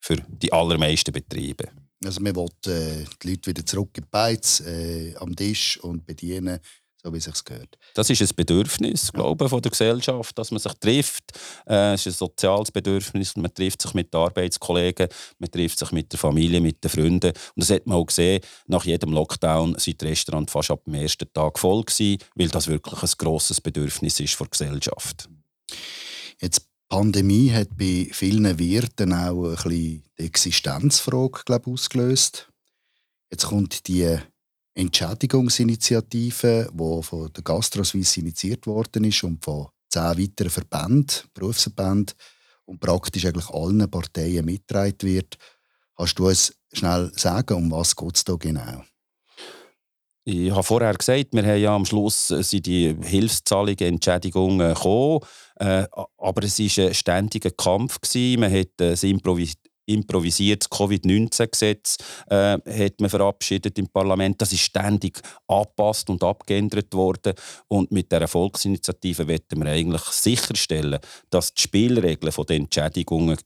für 0.07 0.15
die 0.15 0.53
allermeisten 0.53 1.11
Betriebe. 1.11 1.67
Also 2.05 2.21
man 2.21 2.33
will 2.33 2.47
äh, 2.67 3.03
die 3.21 3.29
Leute 3.31 3.47
wieder 3.49 3.65
zurück 3.65 3.89
in 3.95 4.03
die 4.03 4.09
Beiz, 4.09 4.61
äh, 4.61 5.13
am 5.15 5.35
Tisch 5.35 5.77
und 5.81 6.05
bedienen, 6.05 6.59
so 7.03 7.11
wie 7.11 7.17
es 7.17 7.25
sich 7.25 7.43
gehört. 7.43 7.77
Das 7.93 8.09
ist 8.09 8.21
ein 8.21 8.29
Bedürfnis, 8.33 9.11
glaube 9.11 9.45
ich, 9.45 9.49
von 9.49 9.61
der 9.61 9.71
Gesellschaft, 9.71 10.37
dass 10.37 10.51
man 10.51 10.61
sich 10.61 10.71
trifft. 10.75 11.37
Äh, 11.67 11.95
es 11.95 12.05
ist 12.05 12.13
ein 12.13 12.17
soziales 12.19 12.71
Bedürfnis. 12.71 13.35
Man 13.35 13.53
trifft 13.53 13.81
sich 13.81 13.93
mit 13.93 14.13
den 14.13 14.21
Arbeitskollegen, 14.21 15.09
man 15.39 15.51
trifft 15.51 15.79
sich 15.79 15.91
mit 15.91 16.09
der 16.13 16.19
Familie, 16.19 16.61
mit 16.61 16.81
den 16.81 16.89
Freunden. 16.89 17.33
Und 17.33 17.57
das 17.57 17.69
hat 17.71 17.85
man 17.85 17.97
auch 17.97 18.05
gesehen, 18.05 18.41
nach 18.67 18.85
jedem 18.85 19.11
Lockdown 19.11 19.77
sind 19.77 19.99
die 19.99 20.05
Restaurants 20.05 20.53
fast 20.53 20.71
ab 20.71 20.85
dem 20.85 20.93
ersten 20.93 21.27
Tag 21.33 21.59
voll 21.59 21.83
gewesen, 21.83 22.19
weil 22.35 22.47
das 22.47 22.67
wirklich 22.67 23.03
ein 23.03 23.11
grosses 23.17 23.59
Bedürfnis 23.59 24.21
ist 24.21 24.39
der 24.39 24.47
Gesellschaft. 24.47 25.27
Jetzt 26.39 26.66
Pandemie 26.89 27.51
hat 27.51 27.75
bei 27.77 28.07
vielen 28.11 28.57
Wirten 28.57 29.11
auch 29.13 29.43
ein 29.43 29.55
bisschen 29.55 29.69
die 29.71 30.03
Existenzfrage 30.17 31.41
glaub, 31.45 31.67
ausgelöst. 31.67 32.49
Jetzt 33.29 33.47
kommt 33.47 33.87
die 33.87 34.17
Entschädigungsinitiative, 34.73 36.69
die 36.71 37.03
von 37.03 37.33
der 37.33 37.43
GastroSuisse 37.43 38.21
initiiert 38.21 38.65
worden 38.67 39.03
ist 39.03 39.23
und 39.23 39.43
von 39.43 39.67
zehn 39.89 40.17
weiteren 40.17 40.49
Verbänden, 40.49 41.27
Berufsverbänden 41.33 42.15
und 42.65 42.79
praktisch 42.79 43.25
eigentlich 43.25 43.49
allen 43.49 43.89
Parteien 43.91 44.45
mitgetragen 44.45 45.01
wird. 45.01 45.37
Kannst 45.97 46.17
du 46.19 46.27
uns 46.27 46.53
schnell 46.71 47.11
sagen, 47.15 47.55
um 47.55 47.71
was 47.71 47.95
es 48.13 48.23
da 48.23 48.35
genau? 48.35 48.83
Ich 50.29 50.51
habe 50.51 50.61
vorher 50.61 50.93
gesagt, 50.93 51.27
wir 51.31 51.45
haben 51.45 51.61
ja 51.61 51.73
am 51.73 51.85
Schluss 51.85 52.31
äh, 52.31 52.43
sind 52.43 52.65
die 52.65 52.93
Hilfszahlungen, 53.01 53.79
Entschädigungen 53.79 54.73
gekommen. 54.73 55.21
Äh, 55.55 55.87
aber 56.17 56.43
es 56.43 56.59
war 56.59 56.87
ein 56.87 56.93
ständiger 56.93 57.51
Kampf. 57.51 58.01
Gewesen. 58.01 58.41
Man 58.41 58.51
hat 58.51 58.67
äh, 58.81 58.89
das 58.89 59.03
Improvis 59.03 59.53
improvisiertes 59.89 60.69
Covid-19-Gesetz 60.69 61.95
äh, 62.29 62.57
hat 62.57 63.09
verabschiedet 63.09 63.79
im 63.79 63.87
Parlament. 63.87 64.41
Das 64.41 64.51
ist 64.51 64.59
ständig 64.59 65.21
angepasst 65.47 66.09
und 66.09 66.21
abgeändert 66.25 66.93
worden. 66.93 67.33
Und 67.69 67.93
mit 67.93 68.11
der 68.11 68.27
Volksinitiative 68.27 69.29
wollen 69.29 69.63
wir 69.63 69.71
eigentlich 69.71 70.01
sicherstellen, 70.01 70.99
dass 71.29 71.53
die 71.53 71.61
Spielregeln 71.61 72.33
der 72.49 72.55
Entschädigungen 72.57 73.37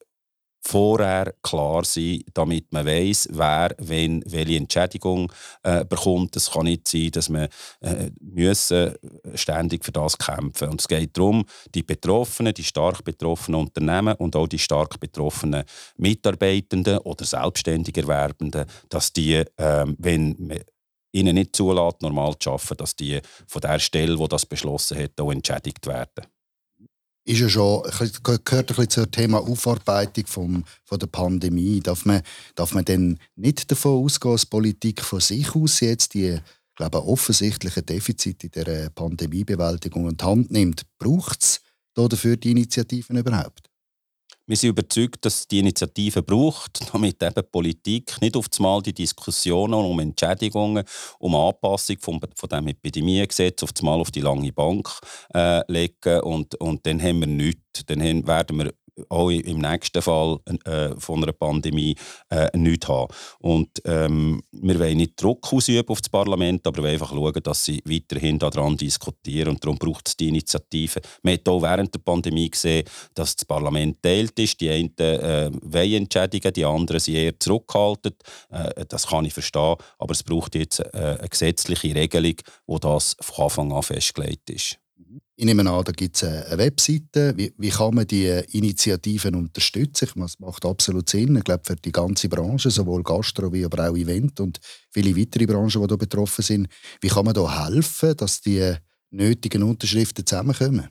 vorher 0.62 1.34
klar 1.42 1.84
sein, 1.84 2.24
damit 2.34 2.72
man 2.72 2.86
weiß, 2.86 3.30
wer 3.32 3.76
wenn 3.80 4.24
welche 4.28 4.58
Entschädigung 4.58 5.32
äh, 5.64 5.84
bekommt. 5.84 6.36
Es 6.36 6.52
kann 6.52 6.66
nicht 6.66 6.88
sein, 6.88 7.12
dass 7.12 7.30
wir 7.30 7.50
äh, 7.82 8.12
müssen 8.20 8.94
ständig 9.34 9.84
für 9.84 9.92
das 9.92 10.18
kämpfen. 10.18 10.70
Und 10.70 10.82
es 10.82 10.88
geht 10.88 11.18
darum, 11.18 11.46
die 11.74 11.84
Betroffenen, 11.84 12.54
die 12.54 12.64
stark 12.64 13.04
betroffenen 13.04 13.60
Unternehmen 13.60 14.16
und 14.16 14.36
auch 14.36 14.48
die 14.48 14.60
stark 14.60 15.00
betroffenen 15.00 15.64
Mitarbeitenden 15.98 17.00
oder 17.00 17.26
selbstständig 17.26 17.98
Erwerbenden, 17.98 18.66
dass 18.90 19.12
die, 19.12 19.36
äh, 19.36 19.86
wenn 19.98 20.64
ihnen 21.12 21.36
nicht 21.36 21.56
zulässt, 21.56 22.02
normal 22.02 22.36
zu 22.40 22.52
arbeiten, 22.52 22.78
dass 22.78 22.96
die 22.96 23.20
von 23.48 23.62
der 23.62 23.80
Stelle, 23.80 24.18
wo 24.18 24.28
das 24.28 24.46
beschlossen 24.46 24.98
hat, 25.00 25.20
auch 25.20 25.32
entschädigt 25.32 25.86
werden 25.88 26.26
ist 27.24 27.40
ja 27.40 27.50
schon, 27.50 27.84
gehört 28.24 28.52
ein 28.52 28.66
bisschen 28.66 28.90
zum 28.90 29.12
Thema 29.12 29.40
Aufarbeitung 29.40 30.26
vom, 30.28 30.64
von 30.84 31.00
der 31.00 31.08
Pandemie. 31.08 31.80
Darf 31.80 32.06
man, 32.06 32.22
darf 32.56 32.74
man 32.74 32.86
denn 32.86 33.20
nicht 33.36 33.70
davon 33.72 34.04
ausgehen, 34.04 34.34
dass 34.34 34.46
Politik 34.46 35.02
von 35.02 35.20
sich 35.20 35.56
aus 35.56 35.80
jetzt 35.80 36.14
die 36.14 36.40
glaube 36.76 37.06
offensichtlichen 37.06 37.86
Defizite 37.86 38.50
der 38.50 38.90
Pandemiebewältigung 38.90 40.10
in 40.10 40.18
die 40.18 40.26
Hand 40.26 40.52
nimmt? 40.52 40.84
Braucht 40.98 41.44
es 41.44 41.62
dafür 41.94 42.38
die 42.38 42.52
Initiativen 42.52 43.18
überhaupt? 43.18 43.71
Wir 44.48 44.58
sind 44.58 44.72
überzeugt, 44.72 45.24
dass 45.24 45.42
es 45.42 45.48
die 45.48 45.60
Initiative 45.60 46.24
braucht, 46.24 46.94
damit 46.94 47.22
eben 47.22 47.52
Politik 47.52 48.20
nicht 48.22 48.36
auf 48.36 48.48
einmal 48.58 48.82
die 48.82 48.94
Diskussionen 48.94 49.74
um 49.76 50.00
Entschädigungen, 50.00 50.84
um 51.20 51.36
Anpassung 51.36 51.98
von, 52.00 52.20
von 52.36 52.50
dem 52.50 52.68
Epidemiegesetz 52.68 53.64
auf 53.64 53.70
einmal 53.80 54.00
auf 54.00 54.12
die 54.12 54.22
lange 54.22 54.52
Bank 54.52 54.90
äh, 55.34 55.62
legen 55.72 56.22
und, 56.22 56.56
und 56.56 56.86
dann 56.86 57.02
haben 57.02 57.20
wir 57.20 57.28
nichts. 57.28 57.86
Dann 57.86 58.02
haben, 58.02 58.28
werden 58.28 58.58
wir 58.58 58.74
auch 59.10 59.30
im 59.30 59.60
nächsten 59.60 60.02
Fall 60.02 60.40
äh, 60.66 60.90
von 60.98 61.24
einer 61.24 61.32
Pandemie 61.32 61.96
äh, 62.30 62.56
nichts 62.58 62.88
haben. 62.88 63.14
Und 63.40 63.70
ähm, 63.86 64.42
wir 64.52 64.80
wollen 64.80 64.98
nicht 64.98 65.22
Druck 65.22 65.52
ausüben 65.52 65.88
auf 65.88 66.02
das 66.02 66.10
Parlament, 66.10 66.66
aber 66.68 66.78
wir 66.78 66.84
wollen 66.84 66.94
einfach 66.94 67.12
schauen, 67.12 67.44
dass 67.44 67.66
sie 67.66 67.82
weiterhin 67.86 68.40
daran 68.40 68.78
diskutieren 68.78 69.50
und 69.50 69.64
darum 69.64 69.78
braucht 69.78 70.08
es 70.08 70.18
die 70.18 70.30
Initiative. 70.30 71.02
Man 71.24 71.36
hat 71.36 71.48
auch 71.48 71.62
während 71.62 71.94
der 71.94 72.00
Pandemie 72.00 72.50
gesehen, 72.50 72.86
dass 73.14 73.36
das 73.36 73.46
Parlament 73.46 74.02
teilt 74.02 74.38
ist. 74.40 74.60
Die 74.60 74.70
einen 74.70 74.98
äh, 74.98 75.50
wollen 75.62 75.94
entschädigen, 75.94 76.54
die 76.54 76.66
anderen 76.66 77.00
sind 77.00 77.16
eher 77.16 77.40
zurückgehalten. 77.40 78.14
Äh, 78.50 78.86
das 78.88 79.08
kann 79.08 79.26
ich 79.26 79.34
verstehen, 79.34 79.76
aber 80.00 80.12
es 80.12 80.24
braucht 80.24 80.56
jetzt 80.56 80.80
äh, 80.80 81.18
eine 81.20 81.30
gesetzliche 81.30 81.96
Regelung, 81.96 82.36
wo 82.68 82.80
das 82.80 83.16
von 83.20 83.46
Anfang 83.46 83.72
an 83.72 83.84
festgelegt 83.84 84.50
ist. 84.50 84.78
Ich 85.42 85.46
nehme 85.48 85.68
an, 85.68 85.84
da 85.84 85.92
gibt 85.92 86.18
es 86.18 86.24
eine 86.24 86.56
Webseite. 86.60 87.34
Wie, 87.36 87.52
wie, 87.58 87.70
kann 87.72 87.96
man 87.96 88.06
die 88.06 88.28
Initiativen 88.52 89.34
unterstützen? 89.34 90.08
Das 90.16 90.38
macht 90.38 90.64
absolut 90.64 91.10
Sinn. 91.10 91.36
Ich 91.36 91.44
glaube, 91.44 91.64
für 91.66 91.76
die 91.76 91.92
ganze 91.92 92.30
Branche, 92.30 92.70
sowohl 92.70 93.02
Gastro 93.02 93.52
wie 93.52 93.66
aber 93.66 93.90
auch 93.90 93.98
Event 93.98 94.40
und 94.40 94.60
viele 94.92 95.18
weitere 95.18 95.48
Branchen, 95.48 95.82
die 95.82 95.88
da 95.88 95.96
betroffen 95.96 96.44
sind. 96.44 96.68
Wie 97.02 97.08
kann 97.08 97.26
man 97.26 97.34
da 97.34 97.66
helfen, 97.66 98.16
dass 98.18 98.42
die 98.42 98.76
nötigen 99.10 99.64
Unterschriften 99.64 100.28
zusammenkommen? 100.28 100.90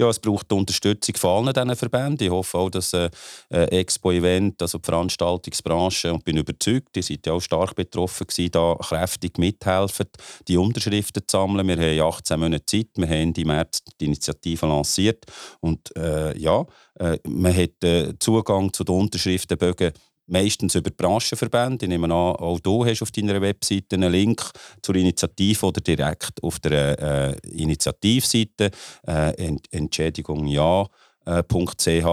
Ja, 0.00 0.08
es 0.08 0.18
braucht 0.18 0.50
die 0.50 0.54
Unterstützung 0.54 1.14
von 1.16 1.48
allen 1.48 1.52
diesen 1.52 1.76
Verbänden. 1.76 2.26
Ich 2.26 2.32
hoffe 2.32 2.56
auch, 2.56 2.70
dass 2.70 2.94
äh, 2.94 3.10
Expo-Event, 3.50 4.62
also 4.62 4.78
die 4.78 4.86
Veranstaltungsbranche, 4.86 6.12
und 6.12 6.24
bin 6.24 6.38
überzeugt, 6.38 6.96
die 6.96 7.02
sind 7.02 7.26
ja 7.26 7.34
auch 7.34 7.40
stark 7.40 7.74
betroffen 7.74 8.26
gewesen, 8.26 8.50
da 8.52 8.76
kräftig 8.80 9.36
mithelfen, 9.36 10.06
die 10.48 10.56
Unterschriften 10.56 11.22
zu 11.26 11.36
sammeln. 11.36 11.68
Wir 11.68 11.76
haben 11.76 12.14
18 12.14 12.40
Monate 12.40 12.64
Zeit, 12.64 12.88
wir 12.96 13.08
haben 13.08 13.34
im 13.34 13.46
März 13.46 13.82
die 14.00 14.06
Initiative 14.06 14.66
lanciert 14.66 15.26
und 15.60 15.94
äh, 15.96 16.36
ja, 16.38 16.64
äh, 16.98 17.18
man 17.28 17.54
hat 17.54 17.84
äh, 17.84 18.14
Zugang 18.18 18.72
zu 18.72 18.84
den 18.84 18.94
Unterschriftenbögen 18.94 19.92
meistens 20.30 20.74
über 20.74 20.90
Branchenverbände. 20.90 21.86
Ich 21.86 21.88
nehme 21.88 22.06
an, 22.06 22.12
auch 22.12 22.60
du 22.60 22.84
hast 22.84 23.02
auf 23.02 23.10
deiner 23.10 23.40
Webseite 23.40 23.96
einen 23.96 24.12
Link 24.12 24.50
zur 24.82 24.94
Initiative 24.96 25.66
oder 25.66 25.80
direkt 25.80 26.42
auf 26.42 26.58
der 26.58 26.98
äh, 26.98 27.48
Initiativseite 27.48 28.70
äh, 29.06 29.56
Entschädigung 29.70 30.46
ja. 30.46 30.86
Äh, 31.26 31.42
.ch, 31.42 32.06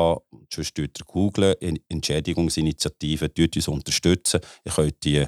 sonst 0.53 1.05
googeln, 1.05 1.55
Entschädigungsinitiative, 1.87 3.33
tut 3.33 3.55
uns 3.55 3.67
unterstützen. 3.69 4.41
Ihr 4.65 4.71
könnt 4.73 5.03
die 5.05 5.25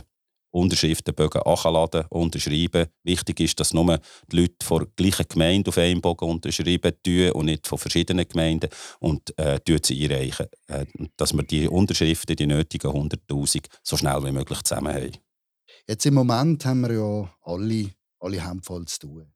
Unterschriftenbögen 0.51 1.41
anladen, 1.43 2.05
unterschreiben. 2.09 2.87
Wichtig 3.03 3.39
ist, 3.39 3.59
dass 3.59 3.73
nur 3.73 3.99
die 4.31 4.41
Leute 4.41 4.55
von 4.63 4.79
der 4.79 4.87
gleichen 4.95 5.25
Gemeinde 5.29 5.69
auf 5.69 5.77
einem 5.77 6.01
Bogen 6.01 6.29
unterschreiben 6.29 6.93
tun 7.03 7.31
und 7.31 7.45
nicht 7.45 7.67
von 7.67 7.77
verschiedenen 7.77 8.27
Gemeinden 8.27 8.69
und 8.99 9.37
äh, 9.37 9.59
sie 9.83 10.03
einreichen. 10.03 10.47
Äh, 10.67 10.85
dass 11.17 11.33
wir 11.33 11.43
die 11.43 11.67
Unterschriften, 11.67 12.35
die 12.35 12.47
nötigen 12.47 12.91
100'000, 12.91 13.65
so 13.83 13.97
schnell 13.97 14.23
wie 14.23 14.31
möglich 14.31 14.61
zusammen 14.63 14.93
haben. 14.93 15.11
Jetzt 15.87 16.05
im 16.05 16.13
Moment 16.15 16.65
haben 16.65 16.81
wir 16.81 16.93
ja 16.93 17.33
alle, 17.43 17.89
alle 18.19 18.47
Hände 18.47 18.63
voll 18.63 18.85
zu 18.85 18.99
tun. 18.99 19.33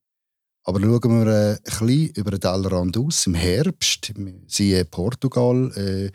Aber 0.65 0.79
schauen 0.79 1.25
wir 1.25 1.27
äh, 1.27 1.51
ein 1.51 1.57
bisschen 1.63 2.09
über 2.15 2.31
den 2.31 2.39
Tellerrand 2.39 2.97
aus. 2.97 3.27
Im 3.27 3.33
Herbst, 3.33 4.13
siehe 4.47 4.85
Portugal, 4.85 5.71
äh, 5.75 6.11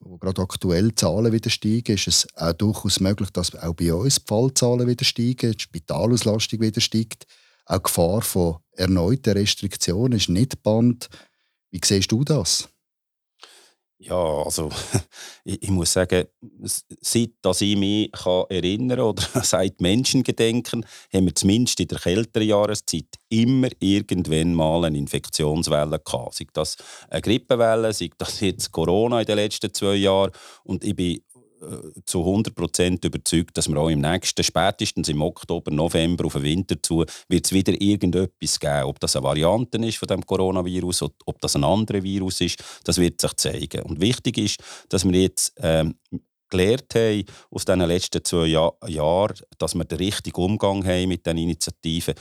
wo 0.00 0.16
gerade 0.18 0.42
aktuell 0.42 0.94
Zahlen 0.94 1.32
wieder 1.32 1.50
steigen, 1.50 1.94
ist 1.94 2.08
es 2.08 2.26
auch 2.34 2.52
durchaus 2.52 3.00
möglich, 3.00 3.30
dass 3.30 3.54
auch 3.54 3.74
bei 3.74 3.92
uns 3.92 4.16
die 4.16 4.22
Fallzahlen 4.26 4.86
wieder 4.86 5.04
steigen, 5.04 5.52
die 5.52 5.62
Spitalauslastung 5.62 6.60
wieder 6.60 6.80
steigt. 6.80 7.26
Auch 7.66 7.78
die 7.78 7.82
Gefahr 7.82 8.22
von 8.22 8.56
erneuten 8.72 9.32
Restriktionen 9.34 10.18
ist 10.18 10.28
nicht 10.28 10.62
band. 10.62 11.08
Wie 11.70 11.80
siehst 11.84 12.12
du 12.12 12.24
das? 12.24 12.68
Ja, 14.00 14.44
also 14.44 14.70
ich, 15.44 15.60
ich, 15.60 15.70
muss 15.70 15.92
sagen, 15.92 16.26
seit 17.00 17.30
dass 17.42 17.60
ich 17.62 17.76
mich 17.76 18.12
kann 18.12 18.44
erinnern 18.48 19.00
oder 19.00 19.22
seit 19.42 19.80
Menschengedenken, 19.80 20.86
haben 21.12 21.26
wir 21.26 21.34
zumindest 21.34 21.80
in 21.80 21.88
der 21.88 21.98
kälteren 21.98 22.46
Jahreszeit 22.46 23.08
immer 23.28 23.68
irgendwann 23.80 24.54
mal 24.54 24.84
eine 24.84 24.98
Infektionswelle 24.98 25.98
gehabt. 25.98 26.34
Sei 26.34 26.46
das 26.52 26.76
eine 27.10 27.22
Grippewelle, 27.22 27.92
sei 27.92 28.10
das 28.16 28.38
jetzt 28.38 28.70
Corona 28.70 29.18
in 29.20 29.26
den 29.26 29.36
letzten 29.36 29.74
zwei 29.74 29.96
Jahren. 29.96 30.30
Und 30.62 30.84
ich 30.84 30.94
bin 30.94 31.20
zu 32.04 32.20
100% 32.20 33.04
überzeugt, 33.04 33.56
dass 33.56 33.68
wir 33.68 33.76
auch 33.78 33.88
im 33.88 34.00
nächsten, 34.00 34.42
spätestens 34.44 35.08
im 35.08 35.22
Oktober, 35.22 35.70
November 35.70 36.26
auf 36.26 36.34
den 36.34 36.42
Winter 36.42 36.76
zu, 36.82 37.04
wird 37.28 37.46
es 37.46 37.52
wieder 37.52 37.80
irgendetwas 37.80 38.60
geben. 38.60 38.84
Ob 38.84 39.00
das 39.00 39.16
eine 39.16 39.24
Variante 39.24 39.78
ist 39.78 39.98
von 39.98 40.08
dem 40.08 40.24
Coronavirus, 40.24 41.02
oder 41.02 41.14
ob 41.26 41.40
das 41.40 41.56
ein 41.56 41.64
anderer 41.64 42.02
Virus 42.02 42.40
ist, 42.40 42.62
das 42.84 42.98
wird 42.98 43.20
sich 43.20 43.34
zeigen. 43.34 43.82
Und 43.82 44.00
wichtig 44.00 44.38
ist, 44.38 44.60
dass 44.88 45.04
wir 45.04 45.20
jetzt 45.20 45.54
ähm, 45.58 45.94
gelernt 46.48 46.94
haben 46.94 47.24
aus 47.50 47.64
den 47.64 47.80
letzten 47.80 48.24
zwei 48.24 48.46
Jahr 48.46 48.74
Jahren, 48.86 49.36
dass 49.58 49.74
wir 49.74 49.84
den 49.84 49.98
richtigen 49.98 50.40
Umgang 50.40 50.84
haben 50.86 51.08
mit 51.08 51.26
diesen 51.26 51.38
Initiativen 51.38 52.14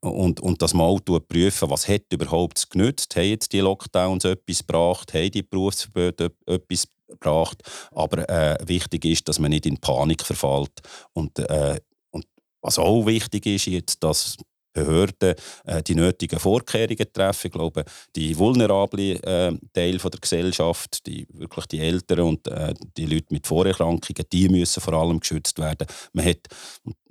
und, 0.00 0.40
und 0.40 0.60
dass 0.60 0.74
wir 0.74 0.82
auch 0.82 1.00
prüfen, 1.00 1.70
was 1.70 1.88
hat 1.88 2.12
überhaupt 2.12 2.68
genützt, 2.70 3.16
haben 3.16 3.28
jetzt 3.28 3.52
die 3.52 3.60
Lockdowns 3.60 4.24
etwas 4.24 4.58
gebracht, 4.58 5.14
haben 5.14 5.30
die 5.30 5.42
Berufsverbote 5.42 6.32
etwas 6.46 6.88
gebracht. 7.08 7.62
Aber 7.92 8.28
äh, 8.28 8.56
wichtig 8.66 9.04
ist, 9.04 9.28
dass 9.28 9.38
man 9.38 9.50
nicht 9.50 9.66
in 9.66 9.78
Panik 9.78 10.22
verfällt. 10.22 10.72
Und, 11.12 11.38
äh, 11.38 11.78
und 12.10 12.26
was 12.60 12.78
auch 12.78 13.06
wichtig 13.06 13.46
ist, 13.46 13.66
jetzt, 13.66 14.02
dass 14.02 14.36
Behörden 14.76 15.34
äh, 15.64 15.82
die 15.82 15.94
nötigen 15.94 16.38
Vorkehrungen 16.38 17.12
treffen. 17.12 17.46
Ich 17.46 17.52
glaube, 17.52 17.84
die 18.14 18.36
vulnerablen 18.36 19.22
äh, 19.22 19.52
Teil 19.72 19.98
der 19.98 20.20
Gesellschaft, 20.20 21.06
die, 21.06 21.26
wirklich 21.32 21.66
die 21.66 21.80
Älteren 21.80 22.24
und 22.24 22.46
äh, 22.48 22.74
die 22.96 23.06
Leute 23.06 23.26
mit 23.30 23.46
Vorerkrankungen, 23.46 24.24
die 24.30 24.48
müssen 24.48 24.80
vor 24.80 24.94
allem 24.94 25.20
geschützt 25.20 25.58
werden. 25.58 25.86
Man 26.12 26.26
hat, 26.26 26.46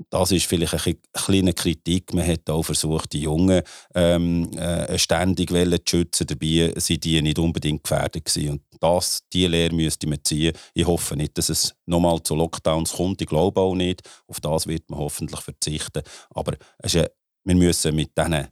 das 0.09 0.31
ist 0.31 0.45
vielleicht 0.45 0.85
eine 0.85 0.95
kleine 1.13 1.53
Kritik, 1.53 2.13
man 2.13 2.27
hat 2.27 2.49
auch 2.49 2.63
versucht, 2.63 3.13
die 3.13 3.21
Jungen 3.21 3.61
ähm, 3.95 4.51
äh, 4.53 4.97
ständig 4.99 5.49
zu 5.49 5.97
schützen, 5.97 6.27
dabei 6.27 6.73
sind 6.77 7.03
die 7.03 7.21
nicht 7.21 7.39
unbedingt 7.39 7.83
gefährdet 7.83 8.25
gewesen. 8.25 8.49
Und 8.49 8.61
das, 8.79 9.23
diese 9.31 9.47
Lehre 9.47 9.73
müsste 9.73 10.07
man 10.07 10.19
ziehen. 10.23 10.53
Ich 10.73 10.85
hoffe 10.85 11.15
nicht, 11.15 11.37
dass 11.37 11.49
es 11.49 11.75
nochmal 11.85 12.21
zu 12.21 12.35
Lockdowns 12.35 12.93
kommt. 12.93 13.21
Ich 13.21 13.27
glaube 13.27 13.61
auch 13.61 13.75
nicht. 13.75 14.01
Auf 14.27 14.39
das 14.39 14.67
wird 14.67 14.89
man 14.89 14.99
hoffentlich 14.99 15.41
verzichten. 15.41 16.03
Aber 16.29 16.53
es 16.79 16.95
ist 16.95 17.09
wir 17.45 17.55
müssen 17.55 17.95
mit 17.95 18.17
diesen 18.17 18.47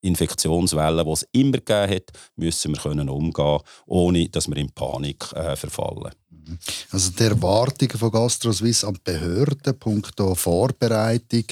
Infektionswellen, 0.00 1.04
die 1.04 1.12
es 1.12 1.28
immer 1.32 1.58
gegeben 1.58 1.94
hat, 1.94 2.12
müssen 2.36 2.74
wir 2.74 2.80
können 2.80 3.08
umgehen, 3.08 3.60
ohne 3.86 4.28
dass 4.28 4.48
wir 4.48 4.56
in 4.56 4.70
Panik 4.70 5.32
äh, 5.32 5.56
verfallen. 5.56 6.12
Mhm. 6.30 6.58
Also 6.90 7.10
die 7.10 7.24
Erwartungen 7.24 7.98
von 7.98 8.10
GastroSwiss 8.10 8.84
an 8.84 8.94
die 8.94 9.00
Behörden, 9.12 9.78
punkto 9.78 10.34
Vorbereitung, 10.34 11.44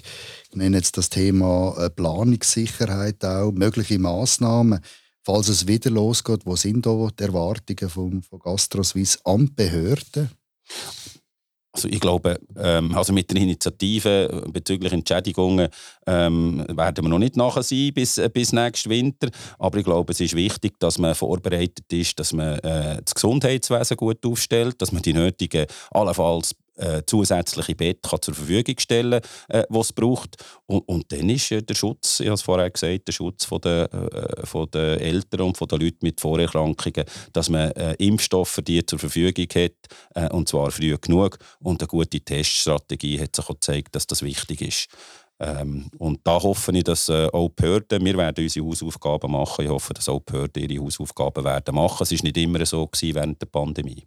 ich 0.51 0.57
nenne 0.57 0.77
jetzt 0.77 0.97
das 0.97 1.11
Thema 1.11 1.75
äh, 1.79 1.90
Planungssicherheit 1.90 3.25
auch, 3.25 3.51
mögliche 3.51 3.99
Massnahmen, 3.99 4.81
falls 5.23 5.49
es 5.49 5.66
wieder 5.66 5.90
losgeht, 5.90 6.47
wo 6.47 6.55
sind 6.55 6.87
da 6.87 7.09
die 7.18 7.25
Erwartungen 7.25 7.90
von, 7.90 8.23
von 8.23 8.38
GastroSwiss 8.38 9.18
an 9.25 9.47
die 9.47 9.53
Behörden? 9.53 10.31
Also 11.75 11.89
ich 11.89 11.99
glaube, 11.99 12.39
ähm, 12.57 12.95
also 12.95 13.13
mit 13.13 13.33
der 13.33 13.43
Initiative 13.43 14.45
bezüglich 14.49 14.93
Entschädigungen 14.93 15.69
ähm, 16.07 16.65
werden 16.69 17.05
wir 17.05 17.09
noch 17.09 17.19
nicht 17.19 17.37
nachher 17.37 17.65
sein 17.65 17.91
bis, 17.93 18.17
äh, 18.17 18.31
bis 18.33 18.53
nächsten 18.53 18.91
Winter. 18.91 19.29
Aber 19.59 19.79
ich 19.79 19.85
glaube, 19.85 20.13
es 20.13 20.21
ist 20.21 20.37
wichtig, 20.37 20.79
dass 20.79 20.99
man 20.99 21.17
vorbereitet 21.17 21.93
ist, 21.93 22.21
dass 22.21 22.33
man 22.33 22.61
äh, 22.61 23.03
das 23.05 23.15
Gesundheitswesen 23.15 23.97
gut 23.97 24.25
aufstellt, 24.25 24.81
dass 24.81 24.93
man 24.93 25.03
die 25.03 25.15
nötigen, 25.15 25.67
allenfalls 25.91 26.55
äh, 26.77 27.03
zusätzliche 27.07 27.75
Bett 27.75 28.01
zur 28.21 28.35
Verfügung 28.35 28.79
stellen 28.79 29.21
kann, 29.49 29.61
äh, 29.61 29.65
was 29.69 29.87
es 29.87 29.93
braucht. 29.93 30.37
Und, 30.67 30.89
und 30.89 31.11
dann 31.13 31.29
ist 31.29 31.51
äh, 31.53 31.63
der 31.63 31.75
Schutz, 31.75 32.21
ich 32.21 32.27
habe 32.27 32.35
es 32.35 32.43
vorher 32.43 32.71
gesagt, 32.71 33.09
der 33.09 33.13
Schutz 33.13 33.45
von 33.45 33.61
der, 33.61 33.93
äh, 33.93 34.47
von 34.47 34.71
der 34.71 35.01
Eltern 35.01 35.43
und 35.43 35.57
von 35.57 35.69
den 35.69 35.81
Leuten 35.81 35.99
mit 36.03 36.21
Vorerkrankungen, 36.21 37.05
dass 37.33 37.49
man 37.49 37.71
äh, 37.73 37.95
Impfstoffe 37.95 38.61
die 38.67 38.85
zur 38.85 38.99
Verfügung 38.99 39.47
hat, 39.55 39.73
äh, 40.15 40.29
und 40.31 40.49
zwar 40.49 40.71
früh 40.71 40.97
genug. 40.99 41.39
Und 41.61 41.83
eine 41.83 41.89
gute 41.89 42.21
Teststrategie 42.21 43.21
hat 43.21 43.37
sich 43.37 43.45
auch 43.45 43.55
gezeigt, 43.55 43.95
dass 43.95 44.07
das 44.07 44.23
wichtig 44.23 44.61
ist. 44.61 44.89
Ähm, 45.41 45.91
und 45.99 46.21
da 46.25 46.41
hoffe 46.41 46.73
ich, 46.77 46.85
dass 46.85 47.09
äh, 47.09 47.27
auch 47.33 47.49
Behörden, 47.51 48.05
wir 48.05 48.17
werden 48.17 48.45
unsere 48.45 48.67
Hausaufgaben 48.67 49.33
machen, 49.33 49.65
ich 49.65 49.71
hoffe, 49.71 49.93
dass 49.93 50.09
auch 50.09 50.21
Behörden 50.21 50.63
ihre 50.71 50.83
Hausaufgaben 50.83 51.45
werden 51.45 51.75
machen. 51.75 52.03
Es 52.03 52.13
war 52.13 52.19
nicht 52.23 52.37
immer 52.37 52.65
so 52.65 52.87
gewesen 52.87 53.15
während 53.15 53.43
der 53.43 53.47
Pandemie. 53.47 54.05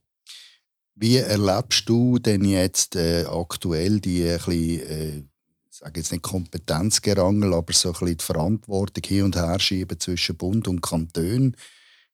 Wie 0.99 1.17
erlebst 1.17 1.87
du 1.87 2.17
denn 2.17 2.43
jetzt 2.43 2.95
äh, 2.95 3.25
aktuell 3.25 3.99
die 3.99 4.23
äh, 4.23 4.39
äh, 4.77 5.23
sage 5.69 5.99
jetzt 5.99 6.11
nicht 6.11 6.23
Kompetenzgerangel, 6.23 7.53
aber 7.53 7.71
so 7.71 7.93
ein 7.93 8.17
die 8.17 8.23
Verantwortung 8.23 9.03
hin 9.05 9.25
und 9.25 9.35
her 9.35 9.59
schieben 9.59 9.99
zwischen 9.99 10.37
Bund 10.37 10.67
und 10.67 10.81
Kanton? 10.81 11.55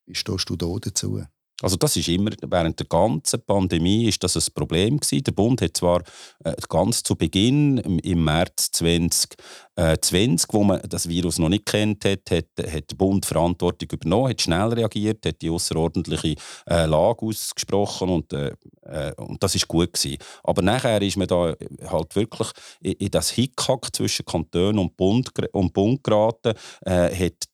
Wie 0.05 0.15
stehst 0.15 0.49
du 0.49 0.57
da 0.57 0.67
dazu? 0.81 1.23
Also 1.63 1.77
das 1.77 1.95
ist 1.95 2.09
immer, 2.09 2.31
während 2.41 2.77
der 2.77 2.87
ganzen 2.87 3.41
Pandemie 3.41 4.09
ist 4.09 4.21
das 4.21 4.35
ein 4.35 4.53
Problem 4.53 4.99
gewesen. 4.99 5.23
Der 5.23 5.31
Bund 5.31 5.61
hat 5.61 5.77
zwar 5.77 6.03
äh, 6.43 6.53
ganz 6.67 7.03
zu 7.03 7.15
Beginn, 7.15 7.77
im, 7.77 8.23
März 8.25 8.71
2020, 8.73 10.49
äh, 10.49 10.53
wo 10.53 10.63
man 10.65 10.81
das 10.89 11.07
Virus 11.07 11.39
noch 11.39 11.47
nicht 11.47 11.65
kennt 11.65 12.03
hat, 12.03 12.29
hat, 12.29 12.47
hat 12.57 12.91
der 12.91 12.95
Bund 12.97 13.25
Verantwortung 13.25 13.87
übernommen, 13.93 14.31
hat 14.31 14.41
schnell 14.41 14.73
reagiert, 14.73 15.25
hat 15.25 15.41
die 15.41 15.49
außerordentliche 15.49 16.35
äh, 16.69 16.85
Lage 16.85 17.25
ausgesprochen 17.25 18.09
und, 18.09 18.33
äh, 18.33 18.51
äh, 18.81 19.13
und 19.15 19.41
das 19.41 19.55
ist 19.55 19.69
gut 19.69 19.93
gewesen. 19.93 20.17
Aber 20.43 20.61
nachher 20.61 21.01
ist 21.01 21.15
man 21.15 21.27
da 21.27 21.55
halt 21.87 22.15
wirklich 22.17 22.49
in, 22.81 22.91
in 22.91 23.11
das 23.11 23.29
Hickhack 23.29 23.95
zwischen 23.95 24.25
Kanton 24.25 24.79
und 24.79 24.97
Bund, 24.97 25.31
und 25.53 25.71
Bund 25.71 26.03
geraten, 26.03 26.55
äh, 26.85 27.09
hat 27.15 27.52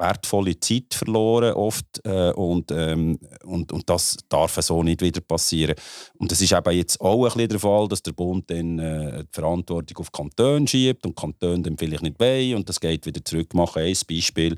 wertvolle 0.00 0.58
Zeit 0.58 0.94
verloren 0.94 1.54
oft 1.54 2.00
äh, 2.04 2.32
und, 2.32 2.72
ähm, 2.72 3.18
und, 3.44 3.72
und 3.72 3.88
das 3.88 4.16
darf 4.28 4.56
so 4.60 4.82
nicht 4.82 5.02
wieder 5.02 5.20
passieren. 5.20 5.74
Und 6.18 6.32
es 6.32 6.40
ist 6.40 6.52
eben 6.52 6.76
jetzt 6.76 7.00
auch 7.00 7.24
ein 7.24 7.32
bisschen 7.32 7.48
der 7.48 7.60
Fall, 7.60 7.88
dass 7.88 8.02
der 8.02 8.12
Bund 8.12 8.50
dann 8.50 8.78
äh, 8.78 9.24
die 9.24 9.32
Verantwortung 9.32 9.98
auf 9.98 10.12
Kantone 10.12 10.66
schiebt 10.66 11.06
und 11.06 11.16
Kantone 11.16 11.62
dann 11.62 11.78
vielleicht 11.78 12.02
nicht 12.02 12.18
wollen 12.18 12.56
und 12.56 12.68
das 12.68 12.80
geht 12.80 13.06
wieder 13.06 13.24
zurück. 13.24 13.48
Ich 13.50 13.56
mache 13.56 13.80
ein 13.80 13.96
Beispiel, 14.08 14.56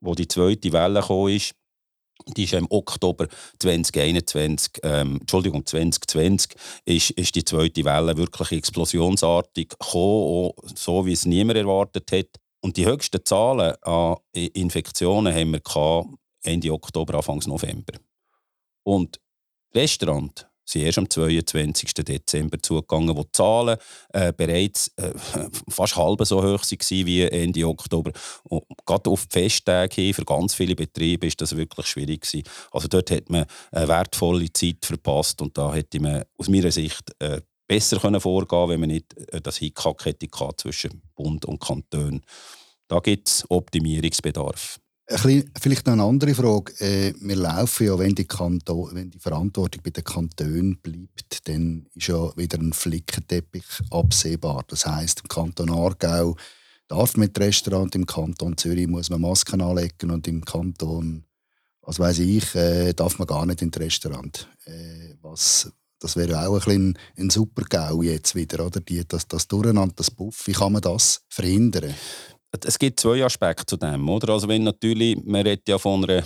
wo 0.00 0.14
die 0.14 0.28
zweite 0.28 0.72
Welle 0.72 1.02
kam 1.02 1.28
ist. 1.28 1.54
Die 2.34 2.44
ist 2.44 2.54
im 2.54 2.66
Oktober 2.70 3.28
2021, 3.58 4.80
ähm, 4.82 5.18
Entschuldigung, 5.20 5.66
2020, 5.66 6.56
ist, 6.86 7.10
ist 7.10 7.34
die 7.34 7.44
zweite 7.44 7.84
Welle 7.84 8.16
wirklich 8.16 8.52
explosionsartig 8.52 9.68
gekommen, 9.68 10.52
so 10.74 11.04
wie 11.04 11.12
es 11.12 11.26
niemand 11.26 11.58
erwartet 11.58 12.10
hat. 12.12 12.40
Und 12.66 12.76
die 12.76 12.84
höchsten 12.84 13.24
Zahlen 13.24 13.76
an 13.82 14.16
Infektionen 14.34 15.32
haben 15.32 15.52
wir 15.52 16.04
Ende 16.42 16.72
Oktober, 16.72 17.14
Anfang 17.14 17.40
November. 17.46 17.92
Und 18.82 19.20
Restaurant 19.72 20.48
sind 20.64 20.82
erst 20.82 20.98
am 20.98 21.08
22. 21.08 21.94
Dezember 21.94 22.60
zugegangen, 22.60 23.16
wo 23.16 23.22
die 23.22 23.30
Zahlen 23.30 23.78
äh, 24.12 24.32
bereits 24.32 24.90
äh, 24.96 25.12
fast 25.68 25.94
halb 25.94 26.26
so 26.26 26.42
hoch 26.42 26.64
waren 26.64 27.06
wie 27.06 27.22
Ende 27.22 27.68
Oktober. 27.68 28.10
Und 28.42 28.64
gerade 28.84 29.10
auf 29.10 29.28
die 29.28 29.42
Festtage 29.42 29.94
hin, 30.02 30.14
für 30.14 30.24
ganz 30.24 30.54
viele 30.54 30.74
Betriebe 30.74 31.28
ist 31.28 31.40
das 31.40 31.56
wirklich 31.56 31.86
schwierig 31.86 32.22
gewesen. 32.22 32.48
Also 32.72 32.88
dort 32.88 33.12
hat 33.12 33.30
man 33.30 33.46
eine 33.70 33.86
wertvolle 33.86 34.52
Zeit 34.52 34.84
verpasst 34.84 35.40
und 35.40 35.56
da 35.56 35.72
hätte 35.72 36.00
man 36.00 36.24
aus 36.36 36.48
meiner 36.48 36.72
Sicht 36.72 37.14
äh, 37.20 37.42
besser 37.66 37.98
können 37.98 38.20
vorgehen 38.20 38.68
wenn 38.68 38.80
man 38.80 38.88
nicht 38.88 39.16
äh, 39.32 39.40
das 39.40 39.58
Hickhack 39.58 40.04
hätte 40.04 40.28
zwischen 40.56 41.02
Bund 41.14 41.44
und 41.44 41.60
Kanton. 41.60 42.22
Da 42.88 43.00
gibt 43.00 43.28
es 43.28 43.44
Optimierungsbedarf. 43.48 44.78
Bisschen, 45.08 45.50
vielleicht 45.60 45.86
noch 45.86 45.92
eine 45.92 46.02
andere 46.02 46.34
Frage. 46.34 46.72
Äh, 46.80 47.14
wir 47.20 47.36
laufen 47.36 47.86
ja, 47.86 47.98
wenn 47.98 48.14
die, 48.14 48.26
Kanton, 48.26 48.90
wenn 48.92 49.10
die 49.10 49.20
Verantwortung 49.20 49.82
bei 49.82 49.90
den 49.90 50.02
Kantonen 50.02 50.78
bleibt, 50.78 51.46
dann 51.48 51.86
ist 51.94 52.08
ja 52.08 52.36
wieder 52.36 52.58
ein 52.58 52.72
Flickenteppich 52.72 53.64
absehbar. 53.90 54.64
Das 54.66 54.84
heißt, 54.84 55.20
im 55.20 55.28
Kanton 55.28 55.70
Aargau 55.70 56.36
darf 56.88 57.16
mit 57.16 57.38
Restaurant, 57.38 57.94
im 57.94 58.06
Kanton 58.06 58.56
Zürich 58.56 58.88
muss 58.88 59.10
man 59.10 59.20
Masken 59.20 59.60
anlegen 59.60 60.10
und 60.10 60.26
im 60.26 60.44
Kanton, 60.44 61.24
was 61.82 62.00
weiß 62.00 62.18
ich, 62.20 62.54
äh, 62.56 62.92
darf 62.92 63.18
man 63.18 63.28
gar 63.28 63.46
nicht 63.46 63.62
in 63.62 63.70
das 63.70 63.82
Restaurant. 63.82 64.48
Was, 65.22 65.70
das 66.00 66.16
wäre 66.16 66.46
auch 66.46 66.66
ein, 66.66 66.98
ein 67.16 67.30
super 67.30 67.62
GAU 67.68 68.02
jetzt 68.02 68.34
wieder, 68.34 68.66
oder? 68.66 68.80
Die, 68.80 69.06
das, 69.06 69.26
das 69.26 69.48
Durcheinander, 69.48 69.94
das 69.96 70.10
Buff. 70.10 70.46
Wie 70.46 70.52
kann 70.52 70.72
man 70.72 70.82
das 70.82 71.22
verhindern? 71.28 71.94
es 72.64 72.78
gibt 72.78 73.00
zwei 73.00 73.22
Aspekte 73.22 73.66
zu 73.66 73.76
dem, 73.76 74.08
oder? 74.08 74.32
Also 74.32 74.48
wenn 74.48 74.62
natürlich, 74.62 75.22
man 75.24 75.42
redet 75.42 75.68
ja 75.68 75.76
von 75.78 76.04
einer 76.04 76.22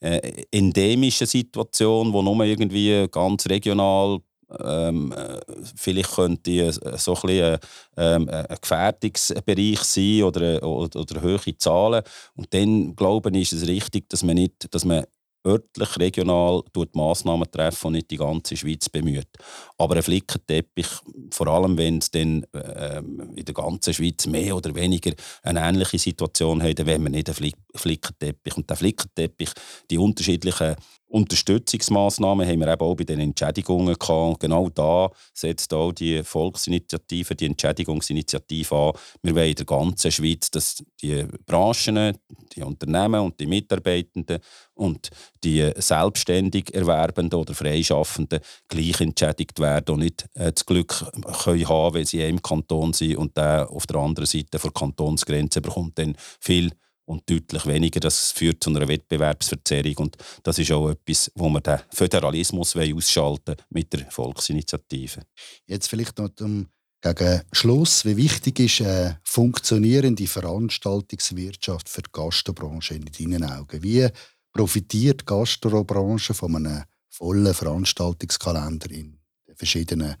äh, 0.00 0.44
endemischen 0.52 1.26
Situation, 1.26 2.12
wo 2.12 2.22
nur 2.22 2.44
irgendwie 2.44 3.08
ganz 3.10 3.46
regional 3.48 4.20
ähm, 4.60 5.12
äh, 5.12 5.40
vielleicht 5.74 6.14
könnte 6.14 6.72
so 6.72 7.14
ein, 7.14 7.20
bisschen, 7.22 7.58
ähm, 7.96 8.28
ein 8.28 8.56
Gefährdungsbereich 8.60 9.80
sein 9.80 10.22
oder, 10.22 10.62
oder, 10.62 11.00
oder 11.00 11.22
hohe 11.22 11.58
Zahlen. 11.58 12.02
Und 12.34 12.54
dann, 12.54 12.96
glaube 12.96 13.30
ich, 13.30 13.52
ist 13.52 13.62
es 13.62 13.68
richtig, 13.68 14.08
dass 14.08 14.22
man, 14.22 14.36
nicht, 14.36 14.72
dass 14.72 14.84
man 14.84 15.04
örtlich, 15.46 15.98
regional 15.98 16.62
Massnahmen 16.92 17.50
treffen 17.50 17.88
und 17.88 17.92
nicht 17.94 18.10
die 18.10 18.16
ganze 18.16 18.56
Schweiz 18.56 18.88
bemüht. 18.88 19.28
Aber 19.76 19.96
ein 19.96 20.02
Flickenteppich, 20.02 20.88
vor 21.30 21.46
allem 21.48 21.76
wenn 21.78 21.98
es 21.98 22.10
dann 22.10 22.44
äh, 22.52 22.98
in 22.98 23.44
der 23.44 23.54
ganzen 23.54 23.94
Schweiz 23.94 24.26
mehr 24.26 24.56
oder 24.56 24.74
weniger 24.74 25.12
eine 25.42 25.60
ähnliche 25.60 25.98
Situation 25.98 26.62
hat, 26.62 26.78
dann 26.78 26.86
wollen 26.86 27.04
wir 27.04 27.10
nicht 27.10 27.28
einen 27.28 27.52
Flickenteppich. 27.74 28.56
Und 28.56 28.68
der 28.68 28.76
Flickenteppich, 28.76 29.50
die 29.90 29.98
unterschiedlichen 29.98 30.76
Unterstützungsmaßnahmen 31.08 32.46
haben 32.46 32.60
wir 32.60 32.68
eben 32.68 32.80
auch 32.80 32.94
bei 32.94 33.04
den 33.04 33.20
Entschädigungen 33.20 33.94
gehabt. 33.98 34.40
Genau 34.40 34.68
da 34.68 35.10
setzt 35.32 35.72
auch 35.72 35.92
die 35.92 36.22
Volksinitiative, 36.22 37.34
die 37.34 37.46
Entschädigungsinitiative 37.46 38.74
an. 38.74 38.92
Wir 39.22 39.34
wollen 39.34 39.48
in 39.48 39.54
der 39.54 39.64
ganzen 39.64 40.12
Schweiz, 40.12 40.50
dass 40.50 40.84
die 41.00 41.24
Branchen, 41.46 42.18
die 42.54 42.62
Unternehmen 42.62 43.20
und 43.20 43.40
die 43.40 43.46
Mitarbeitenden 43.46 44.40
und 44.74 45.10
die 45.42 45.70
selbstständig 45.76 46.74
Erwerbenden 46.74 47.38
oder 47.38 47.54
Freischaffenden 47.54 48.40
gleich 48.68 49.00
entschädigt 49.00 49.58
werden 49.60 49.94
und 49.94 50.00
nicht 50.00 50.26
äh, 50.34 50.52
das 50.52 50.66
Glück 50.66 51.06
können 51.42 51.68
haben, 51.68 51.94
wenn 51.94 52.04
sie 52.04 52.20
im 52.20 52.42
Kanton 52.42 52.92
sind 52.92 53.16
und 53.16 53.36
der 53.36 53.70
auf 53.70 53.86
der 53.86 53.96
anderen 53.96 54.26
Seite 54.26 54.58
vor 54.58 54.74
Kantonsgrenze 54.74 55.62
bekommt 55.62 55.98
dann 55.98 56.16
viel 56.40 56.70
und 57.08 57.28
deutlich 57.28 57.66
weniger. 57.66 58.00
Das 58.00 58.32
führt 58.32 58.62
zu 58.62 58.70
einer 58.70 58.86
Wettbewerbsverzerrung 58.86 59.96
und 59.96 60.16
das 60.42 60.58
ist 60.58 60.70
auch 60.70 60.90
etwas, 60.90 61.30
wo 61.34 61.48
wir 61.48 61.60
den 61.60 61.78
Föderalismus 61.90 62.76
ausschalten 62.76 63.56
mit 63.70 63.92
der 63.92 64.10
Volksinitiative. 64.10 65.22
Jetzt 65.66 65.88
vielleicht 65.88 66.18
noch 66.18 66.28
zum 66.34 66.68
gegen 67.00 67.42
Schluss, 67.52 68.04
wie 68.04 68.16
wichtig 68.16 68.58
ist 68.60 68.80
eine 68.80 69.20
funktionierende 69.22 70.26
Veranstaltungswirtschaft 70.26 71.88
für 71.88 72.02
die 72.02 72.10
Gastrobranche 72.12 72.94
in 72.94 73.04
deinen 73.04 73.44
Augen? 73.44 73.82
Wie 73.82 74.08
profitiert 74.52 75.20
die 75.20 75.24
Gastrobranche 75.26 76.34
von 76.34 76.56
einem 76.56 76.82
vollen 77.08 77.54
Veranstaltungskalender 77.54 78.90
in 78.90 79.18
verschiedenen 79.54 80.16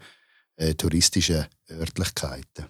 äh, 0.56 0.74
touristischen 0.74 1.46
Örtlichkeiten? 1.68 2.66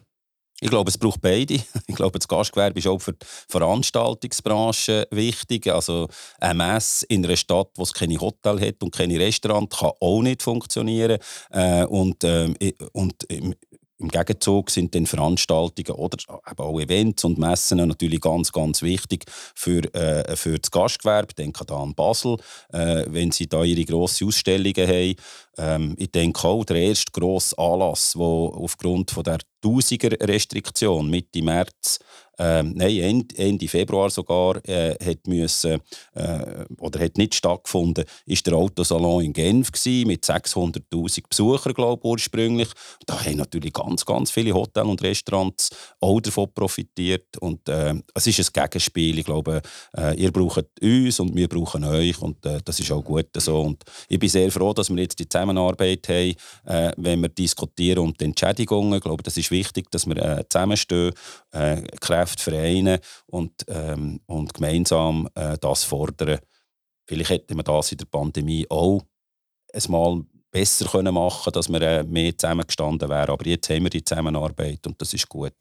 Ich 0.60 0.70
glaube, 0.70 0.90
es 0.90 0.98
braucht 0.98 1.20
beide. 1.20 1.60
Ich 1.86 1.94
glaube, 1.94 2.18
das 2.18 2.28
Gastgewerbe 2.28 2.78
ist 2.78 2.86
auch 2.86 2.98
für 2.98 3.12
die 3.12 3.26
Veranstaltungsbranche 3.48 5.06
wichtig. 5.10 5.66
Also 5.68 6.08
eine 6.40 6.54
Messe 6.54 7.06
in 7.06 7.24
einer 7.24 7.36
Stadt, 7.36 7.68
wo 7.76 7.82
es 7.82 7.92
keine 7.92 8.20
Hotel 8.20 8.60
hat 8.60 8.82
und 8.82 8.94
keine 8.94 9.18
Restaurant, 9.18 9.70
kann 9.70 9.92
auch 10.00 10.22
nicht 10.22 10.42
funktionieren. 10.42 11.18
Äh, 11.50 11.84
und, 11.84 12.24
ähm, 12.24 12.56
und 12.92 13.24
im 14.00 14.08
Gegenzug 14.08 14.70
sind 14.70 14.94
dann 14.94 15.06
Veranstaltungen 15.06 15.98
oder 15.98 16.18
eben 16.48 16.58
auch 16.58 16.80
Events 16.80 17.24
und 17.24 17.38
Messen 17.38 17.78
natürlich 17.86 18.20
ganz, 18.20 18.52
ganz 18.52 18.82
wichtig 18.82 19.24
für, 19.54 19.82
äh, 19.92 20.36
für 20.36 20.58
das 20.58 20.70
Gastgewerbe. 20.70 21.28
Ich 21.30 21.34
denke 21.34 21.64
da 21.64 21.82
an 21.82 21.94
Basel, 21.94 22.36
äh, 22.72 23.04
wenn 23.08 23.32
sie 23.32 23.48
da 23.48 23.64
ihre 23.64 23.84
grossen 23.84 24.28
Ausstellungen 24.28 24.86
haben. 24.86 25.16
Ähm, 25.58 25.94
ich 25.98 26.12
denke 26.12 26.46
auch, 26.46 26.64
der 26.64 26.76
erste 26.76 27.12
grosse 27.12 27.58
Anlass, 27.58 28.12
der 28.12 28.22
aufgrund 28.22 29.10
von 29.10 29.24
der 29.24 29.38
Tausiger-Restriktion 29.60 31.10
Mitte 31.10 31.42
März 31.42 31.98
ähm, 32.38 32.74
nein, 32.76 33.26
Ende, 33.36 33.68
Februar 33.68 34.10
sogar 34.10 34.64
äh, 34.68 34.94
hat 35.04 35.26
müssen, 35.26 35.80
äh, 36.14 36.64
oder 36.78 37.00
hat 37.00 37.18
nicht 37.18 37.34
stattgefunden, 37.34 38.04
ist 38.26 38.46
der 38.46 38.54
Autosalon 38.54 39.24
in 39.24 39.32
Genf 39.32 39.70
mit 40.06 40.24
600'000 40.24 41.22
Besuchern, 41.28 41.74
glaube 41.74 42.00
ich, 42.00 42.10
ursprünglich. 42.10 42.68
Da 43.06 43.24
haben 43.24 43.38
natürlich 43.38 43.72
ganz, 43.72 44.06
ganz 44.06 44.30
viele 44.30 44.54
Hotels 44.54 44.86
und 44.86 45.02
Restaurants 45.02 45.70
auch 46.00 46.20
davon 46.20 46.52
profitiert 46.54 47.36
und 47.38 47.68
äh, 47.68 47.94
es 48.14 48.28
ist 48.28 48.38
ein 48.38 48.62
Gegenspiel. 48.62 49.18
Ich 49.18 49.24
glaube, 49.24 49.60
äh, 49.96 50.14
ihr 50.14 50.30
braucht 50.30 50.66
uns 50.80 51.18
und 51.18 51.34
wir 51.34 51.48
brauchen 51.48 51.82
euch 51.84 52.22
und 52.22 52.44
äh, 52.46 52.60
das 52.64 52.78
ist 52.78 52.92
auch 52.92 53.02
gut 53.02 53.30
so. 53.36 53.62
Und 53.62 53.82
ich 54.08 54.18
bin 54.18 54.28
sehr 54.28 54.50
froh, 54.52 54.72
dass 54.72 54.90
wir 54.90 55.02
jetzt 55.02 55.18
die 55.18 55.28
Zusammenarbeit 55.48 56.08
haben, 56.08 56.34
äh, 56.64 56.92
wenn 56.96 57.20
wir 57.20 57.28
diskutieren 57.28 58.00
die 58.20 58.24
Entschädigungen. 58.24 58.94
Ich 58.94 59.02
glaube, 59.02 59.22
das 59.22 59.36
ist 59.36 59.50
wichtig, 59.50 59.90
dass 59.90 60.06
wir 60.06 60.16
zusammenstehen, 60.48 61.12
Kräfte 61.52 61.82
Kräfte 62.00 62.42
vereinen 62.42 62.98
und, 63.26 63.52
ähm, 63.68 64.20
und 64.26 64.54
gemeinsam 64.54 65.28
äh, 65.34 65.56
das 65.58 65.84
fordern. 65.84 66.38
Vielleicht 67.06 67.30
hätte 67.30 67.54
man 67.54 67.64
das 67.64 67.92
in 67.92 67.98
der 67.98 68.06
Pandemie 68.06 68.66
auch 68.68 69.02
einmal 69.72 70.22
besser 70.50 70.86
können 70.86 71.14
machen 71.14 71.52
dass 71.52 71.68
wir 71.68 71.80
äh, 71.80 72.04
mehr 72.04 72.36
zusammengestanden 72.36 73.08
wären. 73.08 73.30
Aber 73.30 73.46
jetzt 73.46 73.68
haben 73.70 73.82
wir 73.82 73.90
die 73.90 74.04
Zusammenarbeit 74.04 74.86
und 74.86 75.00
das 75.00 75.14
ist 75.14 75.28
gut. 75.28 75.52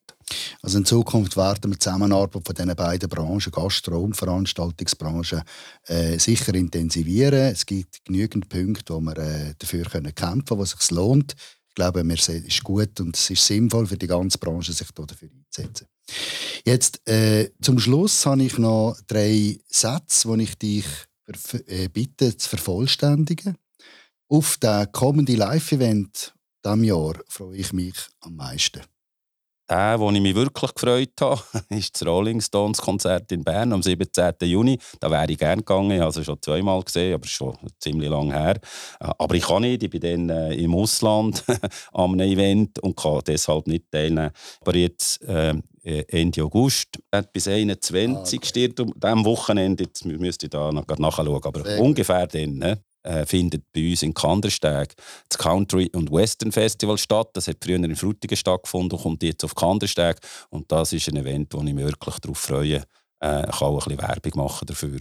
Also 0.62 0.80
in 0.80 0.86
Zukunft 0.86 1.38
werden 1.38 1.72
wir 1.72 1.76
die 1.76 1.80
Zusammenarbeit 1.80 2.46
von 2.46 2.56
diesen 2.56 2.76
beiden 2.76 3.10
Branchen, 3.10 3.52
Gastro- 3.52 4.02
und 4.02 4.16
Veranstaltungsbranche, 4.16 5.44
äh, 5.88 6.18
sicher 6.20 6.54
intensivieren. 6.54 7.52
Es 7.52 7.66
gibt 7.66 8.04
genügend 8.06 8.50
Punkte, 8.50 8.94
wo 8.94 9.00
wir 9.00 9.18
äh, 9.18 9.54
dafür 9.58 9.86
können 9.86 10.14
kämpfen 10.14 10.46
können, 10.46 10.60
wo 10.60 10.64
es 10.64 10.72
sich 10.72 10.92
lohnt. 10.92 11.36
Ich 11.70 11.76
glaube, 11.76 12.02
es 12.02 12.28
ist 12.28 12.64
gut 12.64 13.00
und 13.00 13.16
es 13.16 13.30
ist 13.30 13.46
sinnvoll 13.46 13.86
für 13.86 13.98
die 13.98 14.08
ganze 14.08 14.40
Branche, 14.40 14.74
sich 14.74 14.90
dafür 14.92 15.30
einzusetzen. 15.30 15.88
Jetzt 16.66 17.08
äh, 17.08 17.52
zum 17.62 17.80
Schluss 17.80 18.26
habe 18.26 18.44
ich 18.44 18.58
noch 18.58 18.98
drei 19.08 19.60
Sätze, 19.68 20.36
die 20.36 20.44
ich 20.44 20.58
dich 20.58 20.86
äh, 21.68 21.88
bitte 21.90 22.36
zu 22.36 22.50
vervollständigen. 22.50 23.58
Auf 24.30 24.58
das 24.60 24.92
kommende 24.92 25.36
Live-Event 25.36 26.34
diesem 26.66 26.84
Jahr 26.84 27.14
freue 27.30 27.56
ich 27.56 27.72
mich 27.72 27.96
am 28.20 28.36
meisten. 28.36 28.82
Der, 29.70 30.00
wo 30.00 30.12
ich 30.12 30.20
mich 30.20 30.36
wirklich 30.36 30.74
gefreut 30.74 31.14
habe, 31.22 31.42
ist 31.70 31.96
das 31.96 32.06
Rolling 32.06 32.42
Stones 32.42 32.80
Konzert 32.80 33.32
in 33.32 33.46
Bern 33.46 33.72
am 33.72 33.82
17. 33.82 34.34
Juni. 34.42 34.78
Da 35.00 35.10
wäre 35.10 35.32
ich 35.32 35.38
gerne 35.38 35.62
gegangen. 35.62 35.92
Ich 35.92 36.02
habe 36.02 36.20
es 36.20 36.26
schon 36.26 36.42
zweimal 36.42 36.84
gesehen, 36.84 37.14
aber 37.14 37.26
schon 37.26 37.56
ziemlich 37.80 38.10
lange 38.10 38.34
her. 38.34 38.56
Äh, 39.00 39.12
aber 39.18 39.36
ich 39.36 39.44
kann 39.44 39.62
nicht. 39.62 39.84
Ich 39.84 39.90
bin 39.90 40.02
dann 40.02 40.30
äh, 40.30 40.56
im 40.56 40.76
Ausland 40.76 41.46
am 41.94 42.20
Event 42.20 42.80
und 42.80 42.98
kann 42.98 43.22
deshalb 43.26 43.68
nicht 43.68 43.90
teilnehmen. 43.92 44.32
Aber 44.60 44.76
jetzt 44.76 45.22
äh, 45.24 45.56
Ende 45.84 46.44
August 46.44 47.00
bis 47.32 47.48
21. 47.48 48.40
Ah, 48.40 48.44
okay. 48.44 48.74
diesem 48.76 49.26
Wochenende. 49.26 49.86
Jetzt 49.86 50.04
müsste 50.04 50.48
ich 50.48 50.50
da 50.50 50.70
noch 50.70 50.86
nachschauen, 50.86 51.42
aber 51.42 51.64
Sehr 51.64 51.82
ungefähr 51.82 52.28
gut. 52.28 52.36
dann. 52.36 52.58
Ne? 52.58 52.84
Äh, 53.08 53.26
findet 53.26 53.64
bei 53.74 53.90
uns 53.90 54.04
in 54.04 54.14
Kandersteg 54.14 54.96
das 55.30 55.38
Country 55.38 55.90
und 55.96 56.12
Western 56.12 56.52
Festival 56.52 56.98
statt. 56.98 57.30
Das 57.34 57.48
hat 57.48 57.58
früher 57.64 57.78
in 57.78 57.96
Frutigen 57.96 58.36
stattgefunden 58.36 58.98
und 58.98 59.04
kommt 59.04 59.24
jetzt 59.24 59.44
auf 59.44 59.56
Kandersteg. 59.56 60.18
Und 60.50 60.72
das 60.72 60.94
ist 60.94 61.08
ein 61.08 61.16
Event, 61.16 61.54
wo 61.54 61.60
ich 61.60 61.74
mich 61.74 61.86
wirklich 61.86 62.20
darauf 62.20 62.38
freue. 62.38 62.84
Äh, 63.24 63.50
ich 63.50 63.58
kann 63.58 63.68
auch 63.68 63.88
ein 63.88 63.96
bisschen 63.96 64.02
Werbung 64.02 64.32
machen 64.36 64.66
dafür. 64.66 65.00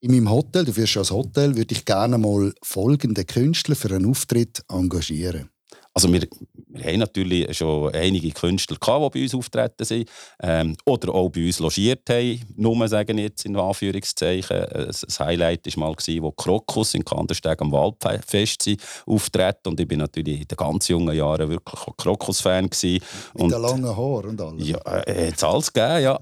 In 0.00 0.12
meinem 0.12 0.30
Hotel, 0.30 0.64
du 0.64 0.76
wirst 0.76 0.96
als 0.96 1.10
Hotel, 1.10 1.56
würde 1.56 1.74
ich 1.74 1.84
gerne 1.84 2.18
mal 2.18 2.52
folgende 2.62 3.24
Künstler 3.24 3.74
für 3.74 3.94
einen 3.94 4.06
Auftritt 4.06 4.62
engagieren. 4.68 5.50
Also 5.92 6.12
wir, 6.12 6.28
wir 6.70 6.84
haben 6.84 6.98
natürlich 6.98 7.56
schon 7.56 7.94
einige 7.94 8.30
Künstler, 8.30 8.76
gehabt, 8.78 9.14
die 9.14 9.18
bei 9.18 9.24
uns 9.24 9.34
auftreten 9.34 9.84
sind 9.84 10.10
ähm, 10.42 10.76
oder 10.84 11.14
auch 11.14 11.28
bei 11.30 11.46
uns 11.46 11.58
logiert 11.58 12.08
haben. 12.10 12.40
Nur 12.56 12.88
sagen 12.88 13.18
jetzt 13.18 13.44
in 13.44 13.56
Anführungszeichen. 13.56 14.66
Das 14.72 15.20
Highlight 15.20 15.66
war 15.66 15.88
mal, 15.88 15.94
gewesen, 15.94 16.22
wo 16.22 16.30
Krokus 16.32 16.94
in 16.94 17.04
Kandersteg 17.04 17.60
am 17.60 17.72
Waldfest 17.72 18.62
sind, 18.62 18.82
auftreten. 19.06 19.68
Und 19.68 19.80
ich 19.80 19.88
bin 19.88 19.98
natürlich 19.98 20.42
in 20.42 20.48
den 20.48 20.56
ganz 20.56 20.88
jungen 20.88 21.16
Jahren 21.16 21.48
wirklich 21.48 21.80
Krokus-Fan. 21.96 22.64
Mit 22.64 23.02
und, 23.34 23.50
den 23.52 23.62
langen 23.62 23.96
Haaren 23.96 24.30
und 24.30 24.40
allem. 24.40 24.58
Ja, 24.58 24.78
äh, 25.06 25.28
hat 25.28 25.36
es 25.36 25.44
alles 25.44 25.72
gegeben, 25.72 26.02
ja. 26.02 26.18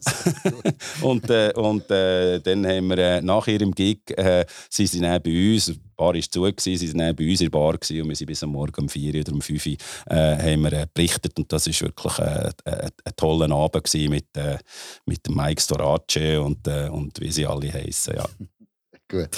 und 1.02 1.28
äh, 1.30 1.52
und 1.56 1.90
äh, 1.90 2.40
dann 2.40 2.66
haben 2.66 2.88
wir 2.88 2.98
äh, 2.98 3.22
nach 3.22 3.46
ihrem 3.46 3.72
Gig 3.72 4.00
äh, 4.16 4.44
sind 4.68 4.88
sie 4.88 5.00
dann 5.00 5.20
bei 5.22 5.54
uns 5.54 5.72
Bar 5.96 6.14
war 6.14 6.20
zu, 6.20 6.42
gewesen, 6.42 6.76
sie 6.76 6.94
waren 6.94 7.16
bei 7.16 7.28
uns 7.28 7.40
in 7.40 7.46
der 7.46 7.58
Bar 7.58 7.72
gewesen, 7.78 8.02
und 8.02 8.08
wir 8.10 8.16
sind 8.16 8.26
bis 8.26 8.42
am 8.42 8.50
Morgen 8.50 8.82
um 8.82 8.88
4 8.88 9.20
oder 9.20 9.32
um 9.32 9.40
5 9.40 9.66
Uhr 9.66 9.72
äh, 10.10 10.35
haben 10.38 10.62
wir, 10.62 10.72
äh, 10.72 10.86
berichtet 10.92 11.38
und 11.38 11.52
das 11.52 11.66
war 11.66 11.88
wirklich 11.88 12.18
äh, 12.18 12.50
äh, 12.64 12.90
ein 13.04 13.16
toller 13.16 13.54
Abend 13.54 13.92
mit, 13.94 14.36
äh, 14.36 14.58
mit 15.06 15.28
Mike 15.28 15.60
Storace 15.60 16.38
und, 16.38 16.66
äh, 16.66 16.88
und 16.88 17.20
wie 17.20 17.32
sie 17.32 17.46
alle 17.46 17.72
heißen. 17.72 18.16
Ja. 18.16 18.26
Gut. 19.08 19.28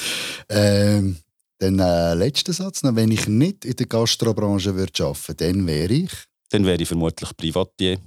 Ähm, 0.49 1.17
dann 1.59 1.79
äh, 1.79 2.15
letzter 2.15 2.53
Satz 2.53 2.83
noch. 2.83 2.95
Wenn 2.95 3.11
ich 3.11 3.27
nicht 3.27 3.65
in 3.65 3.75
der 3.75 3.87
Gastrobranche 3.87 4.75
würde 4.75 5.05
arbeiten 5.05 5.37
dann 5.37 5.67
wäre 5.67 5.93
ich? 5.93 6.11
Dann 6.51 6.65
wäre 6.65 6.81
ich 6.81 6.89
vermutlich 6.89 7.37
Privatier. 7.37 7.99